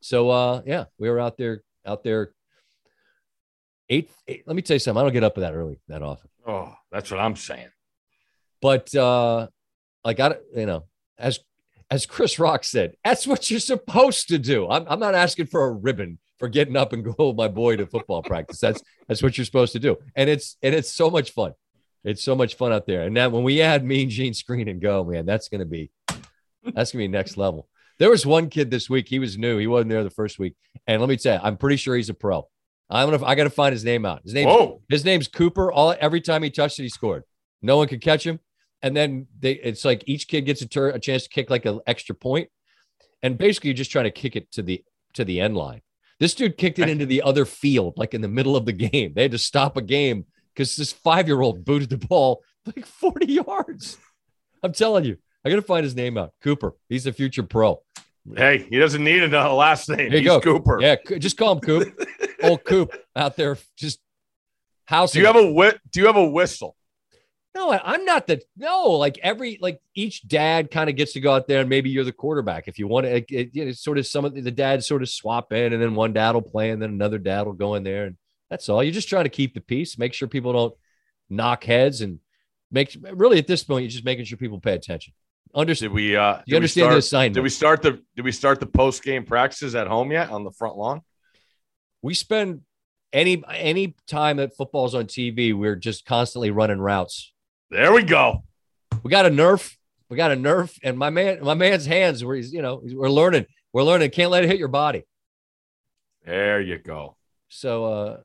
[0.00, 2.32] So uh, yeah, we were out there, out there
[3.92, 4.44] Eight, eight.
[4.46, 5.00] Let me tell you something.
[5.00, 6.30] I don't get up that early that often.
[6.46, 7.70] Oh, that's what I'm saying.
[8.62, 9.48] But uh,
[10.04, 10.84] like I, you know,
[11.18, 11.40] as
[11.90, 14.68] as Chris Rock said, that's what you're supposed to do.
[14.68, 17.76] I'm, I'm not asking for a ribbon for getting up and go with my boy
[17.76, 18.60] to football practice.
[18.60, 21.52] That's that's what you're supposed to do, and it's and it's so much fun.
[22.02, 23.02] It's so much fun out there.
[23.02, 25.90] And now when we add Mean Gene Screen and Go, man, that's gonna be
[26.64, 27.68] that's gonna be next level.
[27.98, 29.08] There was one kid this week.
[29.08, 29.58] He was new.
[29.58, 30.54] He wasn't there the first week,
[30.86, 32.48] and let me tell you, I'm pretty sure he's a pro.
[32.88, 33.24] I'm gonna.
[33.24, 34.22] I got to find his name out.
[34.24, 34.48] His name.
[34.88, 35.70] His name's Cooper.
[35.70, 37.24] All every time he touched it, he scored.
[37.62, 38.40] No one could catch him.
[38.82, 41.66] And then they, it's like each kid gets a, turn a chance to kick like
[41.66, 42.48] an extra point,
[43.22, 44.82] and basically you're just trying to kick it to the
[45.14, 45.82] to the end line.
[46.18, 49.12] This dude kicked it into the other field, like in the middle of the game.
[49.14, 52.84] They had to stop a game because this five year old booted the ball like
[52.86, 53.98] 40 yards.
[54.62, 56.32] I'm telling you, I got to find his name out.
[56.42, 56.74] Cooper.
[56.88, 57.82] He's a future pro.
[58.36, 60.12] Hey, he doesn't need a last name.
[60.12, 60.40] He's go.
[60.40, 60.78] Cooper.
[60.80, 61.98] Yeah, just call him Coop.
[62.42, 63.98] Old Coop out there, just
[64.84, 65.12] house.
[65.12, 66.76] Do you have a whi- Do you have a whistle?
[67.54, 68.90] No, I'm not the no.
[68.90, 72.04] Like every like each dad kind of gets to go out there, and maybe you're
[72.04, 73.16] the quarterback if you want to.
[73.16, 75.72] It, it, you know, sort of some of the, the dads sort of swap in,
[75.72, 78.16] and then one dad will play, and then another dad will go in there, and
[78.50, 78.82] that's all.
[78.84, 80.74] You're just trying to keep the peace, make sure people don't
[81.28, 82.20] knock heads, and
[82.70, 85.12] make really at this point you're just making sure people pay attention.
[85.52, 85.90] Understand?
[85.90, 86.14] Did we?
[86.14, 87.34] Uh, You understand we the start, assignment?
[87.34, 90.44] Did we start the Did we start the post game practices at home yet on
[90.44, 91.02] the front lawn?
[92.02, 92.62] we spend
[93.12, 97.32] any any time that football's on TV, we're just constantly running routes.
[97.70, 98.42] There we go.
[99.02, 99.76] We got a nerf.
[100.08, 102.24] We got a nerf, and my man, my man's hands.
[102.24, 103.46] Where he's, you know, we're learning.
[103.72, 104.10] We're learning.
[104.10, 105.04] Can't let it hit your body.
[106.26, 107.16] There you go.
[107.48, 108.16] So uh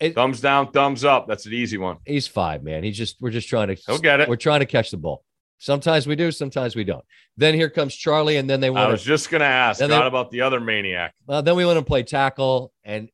[0.00, 1.28] it, Thumbs down, thumbs up.
[1.28, 1.98] That's an easy one.
[2.06, 2.82] he's five, man.
[2.82, 4.28] He's just we're just trying to He'll get it.
[4.28, 5.24] we're trying to catch the ball.
[5.58, 7.04] Sometimes we do, sometimes we don't.
[7.36, 8.88] Then here comes Charlie, and then they want.
[8.88, 9.80] I was to just gonna ask.
[9.80, 11.14] Not they- about the other maniac.
[11.28, 13.08] uh, then we want to play tackle, and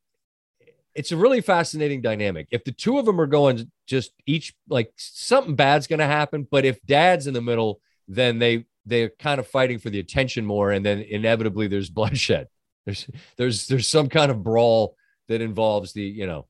[0.97, 2.49] it's a really fascinating dynamic.
[2.51, 6.47] If the two of them are going just each like something bad's going to happen,
[6.51, 10.47] but if Dad's in the middle, then they they're kind of fighting for the attention
[10.47, 12.49] more, and then inevitably there's bloodshed.
[12.85, 14.97] There's there's there's some kind of brawl
[15.29, 16.47] that involves the you know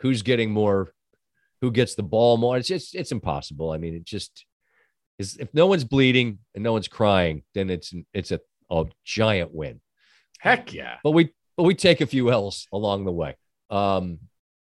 [0.00, 0.92] who's getting more,
[1.60, 2.56] who gets the ball more.
[2.56, 3.70] It's just it's impossible.
[3.70, 4.44] I mean, it just
[5.18, 5.36] is.
[5.36, 9.80] If no one's bleeding and no one's crying, then it's it's a, a giant win
[10.38, 10.96] Heck yeah.
[11.02, 13.36] but we but we take a few L's along the way.
[13.70, 14.18] Um,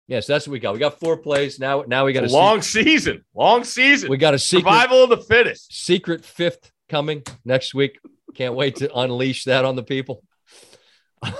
[0.08, 0.72] yes, that's what we got.
[0.74, 1.84] We got four plays now.
[1.86, 3.24] Now we got a It's a long season.
[3.34, 4.10] Long season.
[4.10, 5.72] we got a secret Survival of the fittest.
[5.84, 7.98] secret fifth coming next week.
[8.34, 10.22] Can't wait to unleash that on the people.
[11.22, 11.34] Can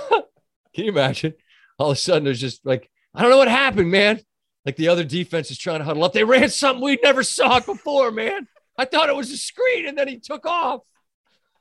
[0.75, 1.33] you imagine?
[1.77, 4.21] All of a sudden, there's just like I don't know what happened, man.
[4.65, 6.13] Like the other defense is trying to huddle up.
[6.13, 8.47] They ran something we never saw before, man.
[8.77, 10.81] I thought it was a screen, and then he took off.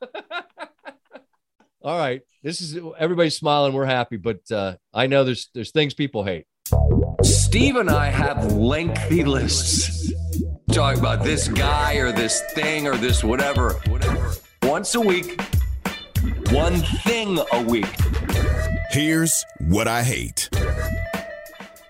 [1.82, 3.72] All right, this is everybody's smiling.
[3.72, 6.44] We're happy, but uh, I know there's there's things people hate.
[7.22, 10.12] Steve and I have lengthy lists.
[10.72, 13.72] Talk about this guy or this thing or this whatever.
[13.88, 14.32] Whatever.
[14.62, 15.40] Once a week,
[16.50, 17.88] one thing a week.
[18.90, 20.50] Here's what I hate.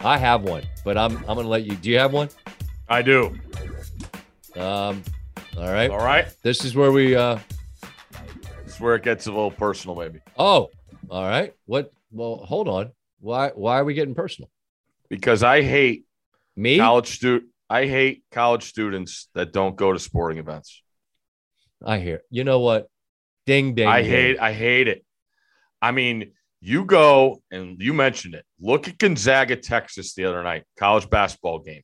[0.00, 1.74] I have one, but I'm I'm gonna let you.
[1.74, 2.28] Do you have one?
[2.88, 3.36] I do.
[4.54, 5.02] Um,
[5.56, 5.90] all right.
[5.90, 6.26] All right.
[6.42, 7.16] This is where we.
[7.16, 7.59] Uh, This is
[8.80, 10.20] where it gets a little personal, maybe.
[10.38, 10.70] oh,
[11.08, 11.54] all right.
[11.66, 11.92] What?
[12.12, 12.90] Well, hold on.
[13.20, 13.50] Why?
[13.54, 14.50] Why are we getting personal?
[15.08, 16.04] Because I hate
[16.56, 16.78] Me?
[16.78, 17.50] college student.
[17.68, 20.82] I hate college students that don't go to sporting events.
[21.84, 22.22] I hear.
[22.30, 22.88] You know what?
[23.46, 23.86] Ding ding.
[23.88, 24.10] I ding.
[24.10, 24.38] hate.
[24.40, 25.04] I hate it.
[25.80, 28.44] I mean, you go and you mentioned it.
[28.60, 31.82] Look at Gonzaga, Texas, the other night, college basketball game.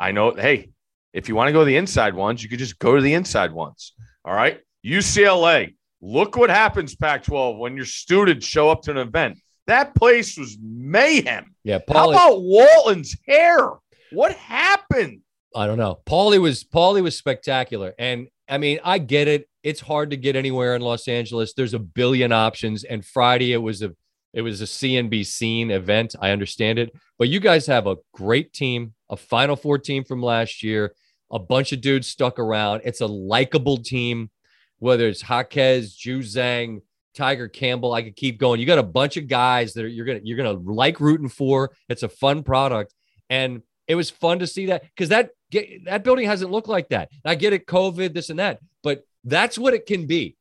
[0.00, 0.32] I know.
[0.34, 0.70] Hey,
[1.12, 3.14] if you want to go to the inside ones, you could just go to the
[3.14, 3.94] inside ones.
[4.24, 4.60] All right.
[4.84, 5.74] UCLA.
[6.00, 9.38] Look what happens, Pac-12, when your students show up to an event.
[9.66, 11.54] That place was mayhem.
[11.64, 13.72] Yeah, How about Walton's hair?
[14.12, 15.20] What happened?
[15.54, 16.00] I don't know.
[16.06, 19.48] Pauley was Pauley was spectacular, and I mean, I get it.
[19.62, 21.52] It's hard to get anywhere in Los Angeles.
[21.52, 23.94] There's a billion options, and Friday it was a
[24.32, 26.14] it was a CNBC scene event.
[26.20, 30.22] I understand it, but you guys have a great team, a Final Four team from
[30.22, 30.94] last year,
[31.30, 32.82] a bunch of dudes stuck around.
[32.84, 34.30] It's a likable team,
[34.78, 36.82] whether it's Jaquez, Juzang,
[37.14, 37.92] Tiger Campbell.
[37.92, 38.60] I could keep going.
[38.60, 41.72] You got a bunch of guys that are, you're gonna you're gonna like rooting for.
[41.88, 42.94] It's a fun product,
[43.28, 46.90] and it was fun to see that because that get, that building hasn't looked like
[46.90, 47.10] that.
[47.24, 50.36] I get it, COVID, this and that, but that's what it can be.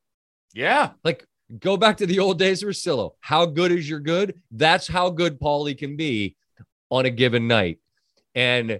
[0.53, 0.91] Yeah.
[1.03, 1.25] Like
[1.59, 3.11] go back to the old days of Rosillo.
[3.21, 4.41] How good is your good?
[4.51, 6.35] That's how good Pauley can be
[6.89, 7.79] on a given night.
[8.35, 8.79] And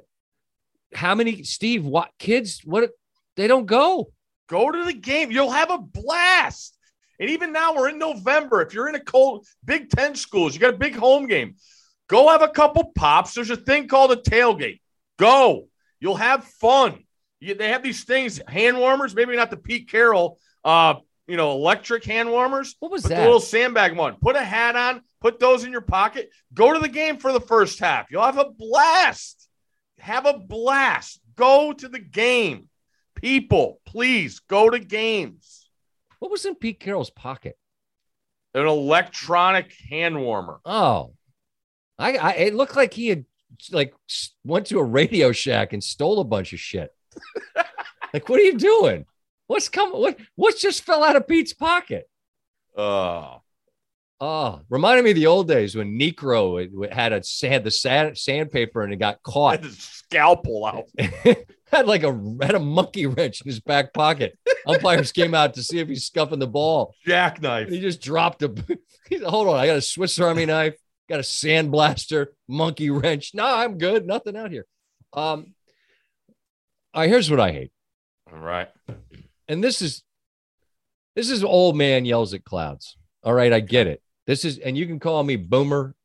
[0.93, 2.91] how many Steve what kids what
[3.35, 4.11] they don't go.
[4.47, 5.31] Go to the game.
[5.31, 6.77] You'll have a blast.
[7.19, 8.61] And even now we're in November.
[8.61, 11.55] If you're in a cold Big Ten schools, you got a big home game.
[12.07, 13.33] Go have a couple pops.
[13.33, 14.79] There's a thing called a tailgate.
[15.17, 15.67] Go.
[15.99, 17.03] You'll have fun.
[17.39, 20.95] You, they have these things, hand warmers, maybe not the Pete Carroll, uh,
[21.27, 22.75] you know, electric hand warmers.
[22.79, 23.15] What was that?
[23.17, 24.15] the little sandbag one.
[24.21, 25.01] Put a hat on.
[25.19, 26.29] Put those in your pocket.
[26.53, 28.07] Go to the game for the first half.
[28.09, 29.49] You'll have a blast.
[29.99, 31.19] Have a blast.
[31.35, 32.69] Go to the game.
[33.21, 35.69] People, please go to games.
[36.19, 37.57] What was in Pete Carroll's pocket?
[38.53, 40.59] An electronic hand warmer.
[40.65, 41.13] Oh,
[41.99, 43.25] I, I it looked like he had
[43.71, 43.93] like
[44.43, 46.91] went to a Radio Shack and stole a bunch of shit.
[48.13, 49.05] like, what are you doing?
[49.47, 49.99] What's coming?
[49.99, 52.09] What what just fell out of Pete's pocket?
[52.75, 53.41] Oh,
[54.19, 58.81] Oh, reminded me of the old days when Niekro had a had the sand, sandpaper
[58.81, 59.63] and it got caught.
[59.71, 60.85] scalpel out.
[61.71, 64.37] had like a had a monkey wrench in his back pocket.
[64.65, 66.93] Umpires came out to see if he's scuffing the ball.
[67.05, 67.69] Jackknife.
[67.69, 68.47] He just dropped a.
[69.25, 70.75] Hold on, I got a Swiss Army knife,
[71.09, 73.31] got a sandblaster, monkey wrench.
[73.33, 74.05] No, I'm good.
[74.05, 74.65] Nothing out here.
[75.13, 75.53] Um,
[76.93, 77.71] all right, here's what I hate,
[78.31, 78.69] All right.
[79.47, 80.03] and this is
[81.15, 82.97] this is old man yells at clouds.
[83.23, 84.01] All right, I get it.
[84.25, 85.95] This is, and you can call me boomer.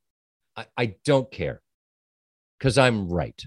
[0.55, 1.61] I, I don't care
[2.57, 3.39] because I'm right.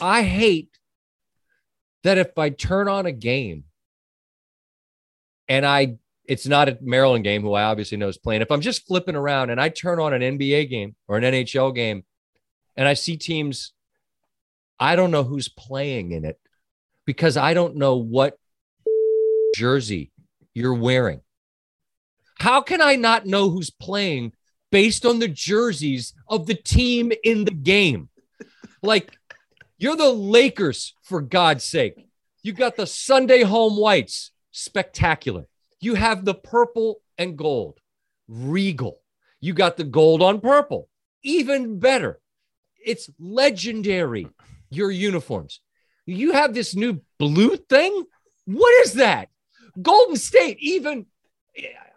[0.00, 0.70] I hate
[2.02, 3.64] that if I turn on a game
[5.48, 8.42] and I it's not a Maryland game who I obviously know is playing.
[8.42, 11.74] If I'm just flipping around and I turn on an NBA game or an NHL
[11.74, 12.04] game
[12.76, 13.72] and I see teams,
[14.80, 16.38] I don't know who's playing in it
[17.04, 18.38] because I don't know what
[19.54, 20.12] jersey
[20.54, 21.20] you're wearing.
[22.38, 24.32] How can I not know who's playing
[24.70, 28.08] based on the jerseys of the team in the game?
[28.82, 29.16] Like,
[29.78, 32.08] you're the Lakers, for God's sake.
[32.42, 35.46] You got the Sunday home whites, spectacular.
[35.80, 37.78] You have the purple and gold,
[38.28, 39.00] regal.
[39.40, 40.88] You got the gold on purple,
[41.22, 42.20] even better.
[42.84, 44.28] It's legendary,
[44.70, 45.60] your uniforms.
[46.06, 48.04] You have this new blue thing.
[48.44, 49.28] What is that?
[49.80, 51.06] Golden State, even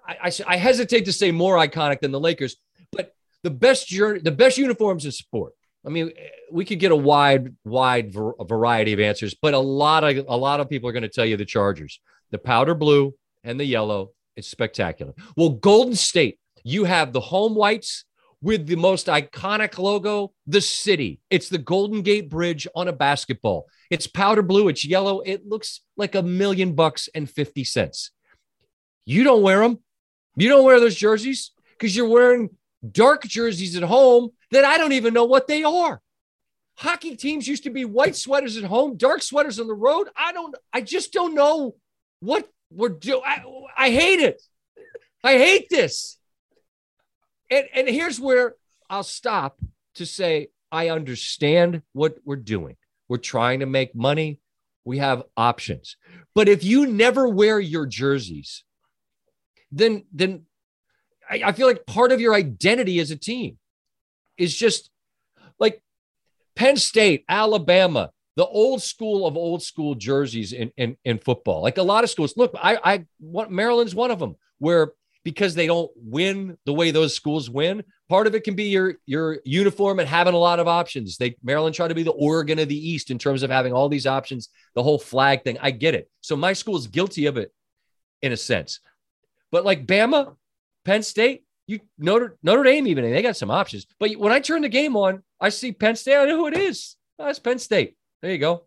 [0.07, 2.55] I, I, I hesitate to say more iconic than the Lakers,
[2.91, 3.13] but
[3.43, 5.53] the best the best uniforms in sport.
[5.85, 6.11] I mean,
[6.51, 10.59] we could get a wide, wide variety of answers, but a lot of a lot
[10.59, 11.99] of people are going to tell you the Chargers,
[12.31, 13.13] the powder blue
[13.43, 14.11] and the yellow.
[14.35, 15.13] It's spectacular.
[15.35, 18.05] Well, Golden State, you have the home whites
[18.41, 21.19] with the most iconic logo, the city.
[21.29, 23.65] It's the Golden Gate Bridge on a basketball.
[23.89, 24.67] It's powder blue.
[24.67, 25.21] It's yellow.
[25.21, 28.11] It looks like a million bucks and fifty cents.
[29.05, 29.79] You don't wear them.
[30.35, 32.49] You don't wear those jerseys because you're wearing
[32.91, 36.01] dark jerseys at home that I don't even know what they are.
[36.75, 40.10] Hockey teams used to be white sweaters at home, dark sweaters on the road.
[40.15, 41.75] I don't, I just don't know
[42.19, 43.23] what we're doing.
[43.77, 44.41] I, hate it.
[45.23, 46.17] I hate this.
[47.49, 48.55] And, and here's where
[48.89, 49.57] I'll stop
[49.95, 52.75] to say, I understand what we're doing.
[53.10, 54.39] We're trying to make money.
[54.86, 55.97] We have options.
[56.36, 58.63] But if you never wear your jerseys,
[59.71, 60.45] then then
[61.29, 63.57] I, I feel like part of your identity as a team
[64.38, 64.89] is just
[65.60, 65.82] like
[66.56, 71.62] Penn State, Alabama, the old school of old school jerseys in, in, in football.
[71.62, 72.36] Like a lot of schools.
[72.38, 76.91] Look, I, I want Maryland's one of them where because they don't win the way
[76.91, 80.60] those schools win, part of it can be your your uniform and having a lot
[80.60, 81.17] of options.
[81.17, 83.89] They Maryland tried to be the Oregon of the East in terms of having all
[83.89, 85.58] these options, the whole flag thing.
[85.62, 86.10] I get it.
[86.21, 87.52] So my school is guilty of it
[88.21, 88.80] in a sense.
[89.52, 90.36] But like Bama,
[90.86, 93.86] Penn State, you Notre Notre Dame, even they got some options.
[93.99, 96.15] But when I turn the game on, I see Penn State.
[96.17, 96.95] I know who it is.
[97.19, 97.95] Oh, that's Penn State.
[98.21, 98.63] There you go.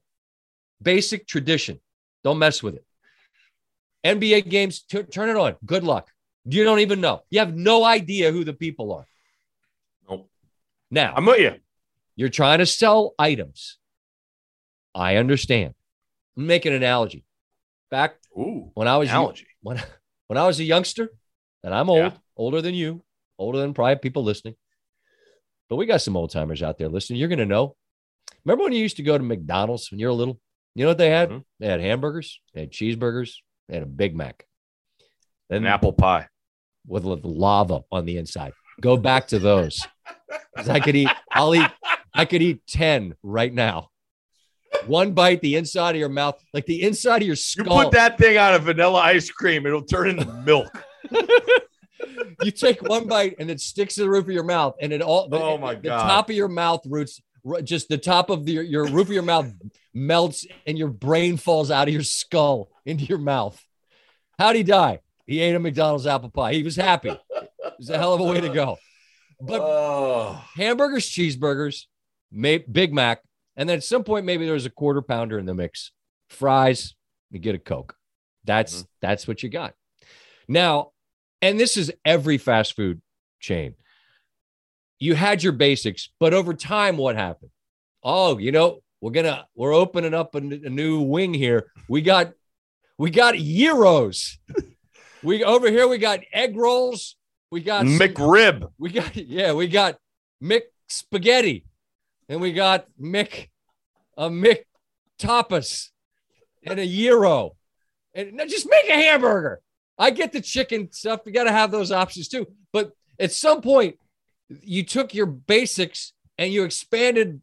[0.82, 1.80] Basic tradition.
[2.22, 2.84] Don't mess with it.
[4.04, 5.56] NBA games, t- turn it on.
[5.64, 6.08] Good luck.
[6.44, 7.22] You don't even know.
[7.30, 9.06] You have no idea who the people are.
[10.08, 10.30] Nope.
[10.90, 11.54] Now, I'm with you.
[12.16, 13.78] you're trying to sell items.
[14.94, 15.74] I understand.
[16.36, 17.24] Make an analogy.
[17.90, 19.46] Back Ooh, when I was analogy.
[19.62, 19.82] when
[20.28, 21.10] when I was a youngster,
[21.64, 22.12] and I'm old, Yeah.
[22.36, 23.02] older than you,
[23.38, 24.54] older than probably people listening.
[25.68, 27.20] But we got some old timers out there listening.
[27.20, 27.76] You're gonna know.
[28.44, 30.40] Remember when you used to go to McDonald's when you were little?
[30.74, 31.30] You know what they had?
[31.30, 31.44] Mhm.
[31.58, 33.34] They had hamburgers, they had cheeseburgers,
[33.68, 34.46] they had a Big Mac.
[35.48, 36.28] Then An apple pie.
[36.86, 38.52] with lava on the inside.
[38.80, 39.86] Go back to those.
[40.56, 41.70] I could eat, I'll eat,
[42.14, 43.90] I could eat 10 right now.
[44.86, 47.64] One bite, the inside of your mouth, like the inside of your skull.
[47.78, 50.68] You put that thing on a vanilla ice cream, it'll turn into milk.
[52.42, 55.02] you take one bite and it sticks to the roof of your mouth, and it
[55.02, 55.28] all.
[55.32, 56.02] Oh, my the God.
[56.02, 57.20] top of your mouth roots,
[57.64, 59.52] just the top of the, your roof of your mouth
[59.94, 63.62] melts, and your brain falls out of your skull into your mouth.
[64.38, 65.00] How'd he die?
[65.26, 66.54] He ate a McDonald's apple pie.
[66.54, 67.10] He was happy.
[67.10, 68.78] It was a hell of a way to go.
[69.40, 71.84] But oh, hamburgers, cheeseburgers,
[72.30, 73.22] may, Big Mac,
[73.56, 75.92] and then at some point maybe there was a quarter pounder in the mix.
[76.28, 76.94] Fries,
[77.30, 77.96] you get a Coke.
[78.44, 78.86] That's mm-hmm.
[79.00, 79.74] that's what you got.
[80.50, 80.90] Now,
[81.40, 83.00] and this is every fast food
[83.38, 83.76] chain.
[84.98, 87.52] You had your basics, but over time, what happened?
[88.02, 91.70] Oh, you know, we're gonna we're opening up a, new wing here.
[91.88, 92.32] We got
[92.98, 94.38] we got gyros.
[95.22, 97.14] we over here we got egg rolls.
[97.52, 98.68] We got some- McRib.
[98.76, 99.98] we got yeah, we got
[100.42, 101.64] Mick spaghetti,
[102.28, 103.50] and we got Mick
[104.16, 104.64] a Mick
[105.16, 105.90] tapas
[106.66, 107.52] and a gyro,
[108.14, 109.60] and just make a hamburger.
[110.00, 111.20] I get the chicken stuff.
[111.26, 112.46] You got to have those options too.
[112.72, 113.98] But at some point,
[114.48, 117.42] you took your basics and you expanded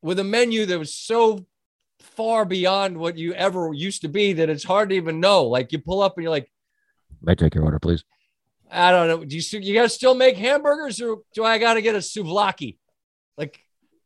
[0.00, 1.44] with a menu that was so
[1.98, 5.44] far beyond what you ever used to be that it's hard to even know.
[5.46, 6.48] Like you pull up and you're like,
[7.22, 8.04] May I take your order, please?
[8.70, 9.24] I don't know.
[9.24, 12.78] Do you you guys still make hamburgers, or do I got to get a souvlaki?
[13.36, 13.58] Like,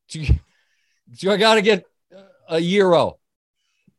[0.08, 0.24] do,
[1.20, 1.84] do I got to get
[2.48, 3.18] a gyro?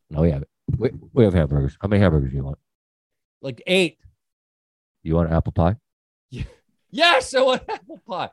[0.10, 0.50] No, we have it.
[0.76, 1.78] We, we have hamburgers.
[1.80, 2.58] How many hamburgers do you want?
[3.46, 4.00] Like eight?
[5.04, 5.76] You want apple pie?
[6.92, 8.30] Yes, I want apple pie.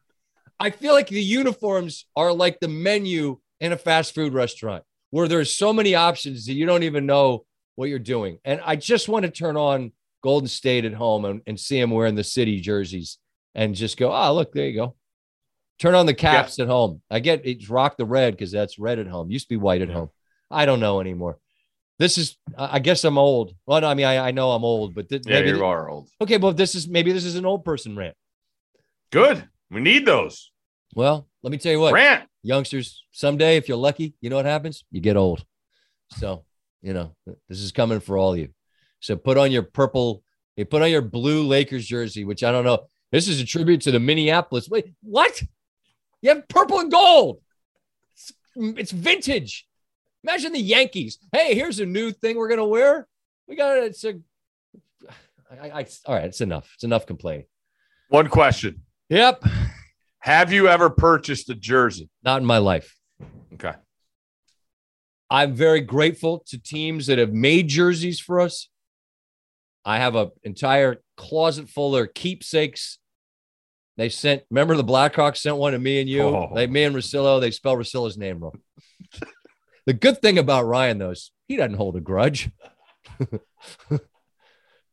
[0.61, 5.27] I feel like the uniforms are like the menu in a fast food restaurant, where
[5.27, 7.45] there's so many options that you don't even know
[7.75, 8.39] what you're doing.
[8.45, 9.91] And I just want to turn on
[10.23, 13.19] Golden State at home and, and see them wearing the city jerseys
[13.57, 14.95] and just go, oh, look, there you go.
[15.81, 17.03] Turn on the caps at home.
[17.11, 19.29] I get it's rock the red because that's red at home.
[19.31, 19.95] Used to be white at Yeah.
[19.95, 20.11] home.
[20.53, 21.39] I don't know anymore.
[21.99, 23.55] This is, I guess I'm old.
[23.67, 25.89] Well, I mean, I, I know I'm old, but th- Yeah, maybe you th- are
[25.89, 26.09] old.
[26.21, 28.17] okay, well, this is maybe this is an old person rant.
[29.11, 29.45] Good.
[29.71, 30.51] We need those.
[30.95, 32.29] Well, let me tell you what, Rant.
[32.43, 34.85] youngsters, someday, if you're lucky, you know what happens?
[34.91, 35.45] You get old.
[36.19, 36.45] So,
[36.83, 37.15] you know,
[37.49, 38.49] this is coming for all of you.
[39.01, 40.23] So put on your purple,
[40.57, 42.87] you put on your blue Lakers jersey, which I don't know.
[43.11, 44.69] This is a tribute to the Minneapolis.
[44.69, 45.43] Wait, what?
[46.21, 47.41] You have purple and gold.
[48.15, 49.67] It's, it's vintage.
[50.25, 51.19] Imagine the Yankees.
[51.33, 53.07] Hey, here's a new thing we're gonna wear.
[53.49, 53.85] We got it.
[53.85, 54.15] It's a.
[55.51, 56.71] I, I, all right, it's enough.
[56.75, 57.47] It's enough complaining.
[58.09, 58.83] One question.
[59.09, 59.45] Yep,
[60.21, 62.09] Have you ever purchased a jersey?
[62.23, 62.97] not in my life.
[63.55, 63.73] Okay.
[65.29, 68.69] I'm very grateful to teams that have made jerseys for us.
[69.85, 72.99] I have an entire closet full of keepsakes.
[73.97, 76.23] They sent, remember the Blackhawks sent one to me and you?
[76.23, 76.53] Oh.
[76.55, 78.59] They, me and Rosillo, they spell Rosilla's name wrong.
[79.87, 82.51] The good thing about Ryan, though, is he doesn't hold a grudge.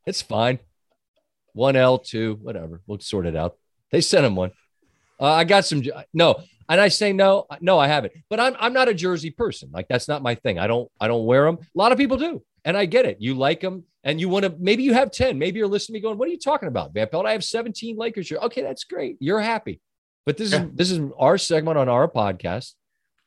[0.05, 0.59] it's fine.
[1.53, 2.81] One L, two, whatever.
[2.87, 3.57] We'll sort it out.
[3.91, 4.51] They sent him one.
[5.19, 5.83] Uh, I got some.
[6.13, 8.13] No, and I say no, no, I haven't.
[8.29, 9.69] But I'm I'm not a jersey person.
[9.73, 10.59] Like that's not my thing.
[10.59, 11.57] I don't I don't wear them.
[11.57, 13.17] A lot of people do, and I get it.
[13.19, 14.55] You like them, and you want to.
[14.59, 15.37] Maybe you have ten.
[15.37, 17.25] Maybe you're listening to me going, "What are you talking about, Van Pelt?
[17.25, 19.17] I have 17 Lakers jerseys." Okay, that's great.
[19.19, 19.81] You're happy,
[20.25, 20.65] but this Yeah.
[20.65, 22.75] is this is our segment on our podcast,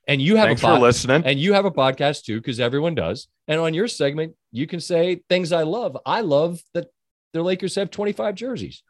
[0.06, 1.22] and you have Thanks a for listening.
[1.24, 3.28] and you have a podcast too, because everyone does.
[3.48, 5.96] And on your segment, you can say things I love.
[6.04, 6.88] I love that
[7.32, 8.82] the Lakers have 25 jerseys.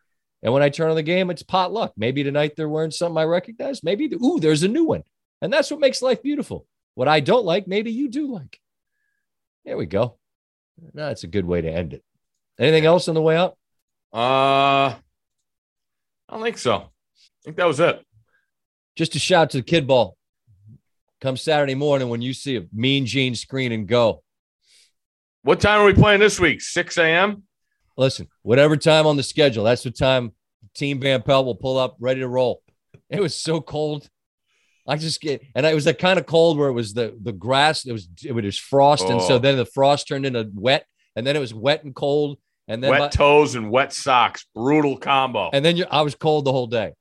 [0.43, 1.93] And when I turn on the game, it's potluck.
[1.97, 3.85] Maybe tonight they're wearing something I recognize.
[3.85, 5.05] Maybe, ooh, there's a new one.
[5.41, 6.67] And that's what makes life beautiful.
[6.95, 8.59] What I don't like, maybe you do like.
[9.65, 10.19] There we go.
[10.81, 12.03] No, that's a good way to end it.
[12.59, 13.57] Anything else on the way out?
[14.13, 14.97] Uh, I
[16.31, 16.75] don't think so.
[16.75, 16.89] I
[17.45, 18.05] think that was it.
[18.97, 20.17] Just a shout to the kid ball.
[21.23, 24.25] Come Saturday morning when you see a mean Gene screen and go.
[25.43, 26.61] What time are we playing this week?
[26.61, 27.45] 6 a.m.
[27.97, 30.33] Listen, whatever time on the schedule, that's the time
[30.75, 32.61] Team Van Pelt will pull up ready to roll.
[33.09, 34.09] It was so cold.
[34.89, 37.31] I just get, and it was that kind of cold where it was the the
[37.33, 37.85] grass.
[37.87, 39.39] It was it was frost, and so Oh.
[39.39, 42.91] then the frost turned into wet, and then it was wet and cold, and then
[42.91, 44.45] Wet by- toes and wet socks.
[44.57, 45.51] Brutal combo.
[45.53, 46.95] and then you, I was cold the whole day.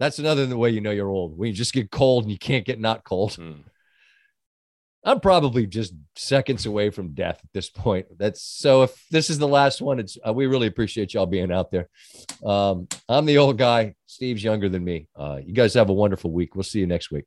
[0.00, 2.64] That's another way you know you're old when you just get cold and you can't
[2.64, 3.34] get not cold.
[3.34, 3.52] Hmm.
[5.04, 8.06] I'm probably just seconds away from death at this point.
[8.18, 8.82] That's so.
[8.82, 11.88] If this is the last one, it's uh, we really appreciate y'all being out there.
[12.44, 13.94] Um, I'm the old guy.
[14.06, 15.08] Steve's younger than me.
[15.14, 16.54] Uh, you guys have a wonderful week.
[16.54, 17.24] We'll see you next week.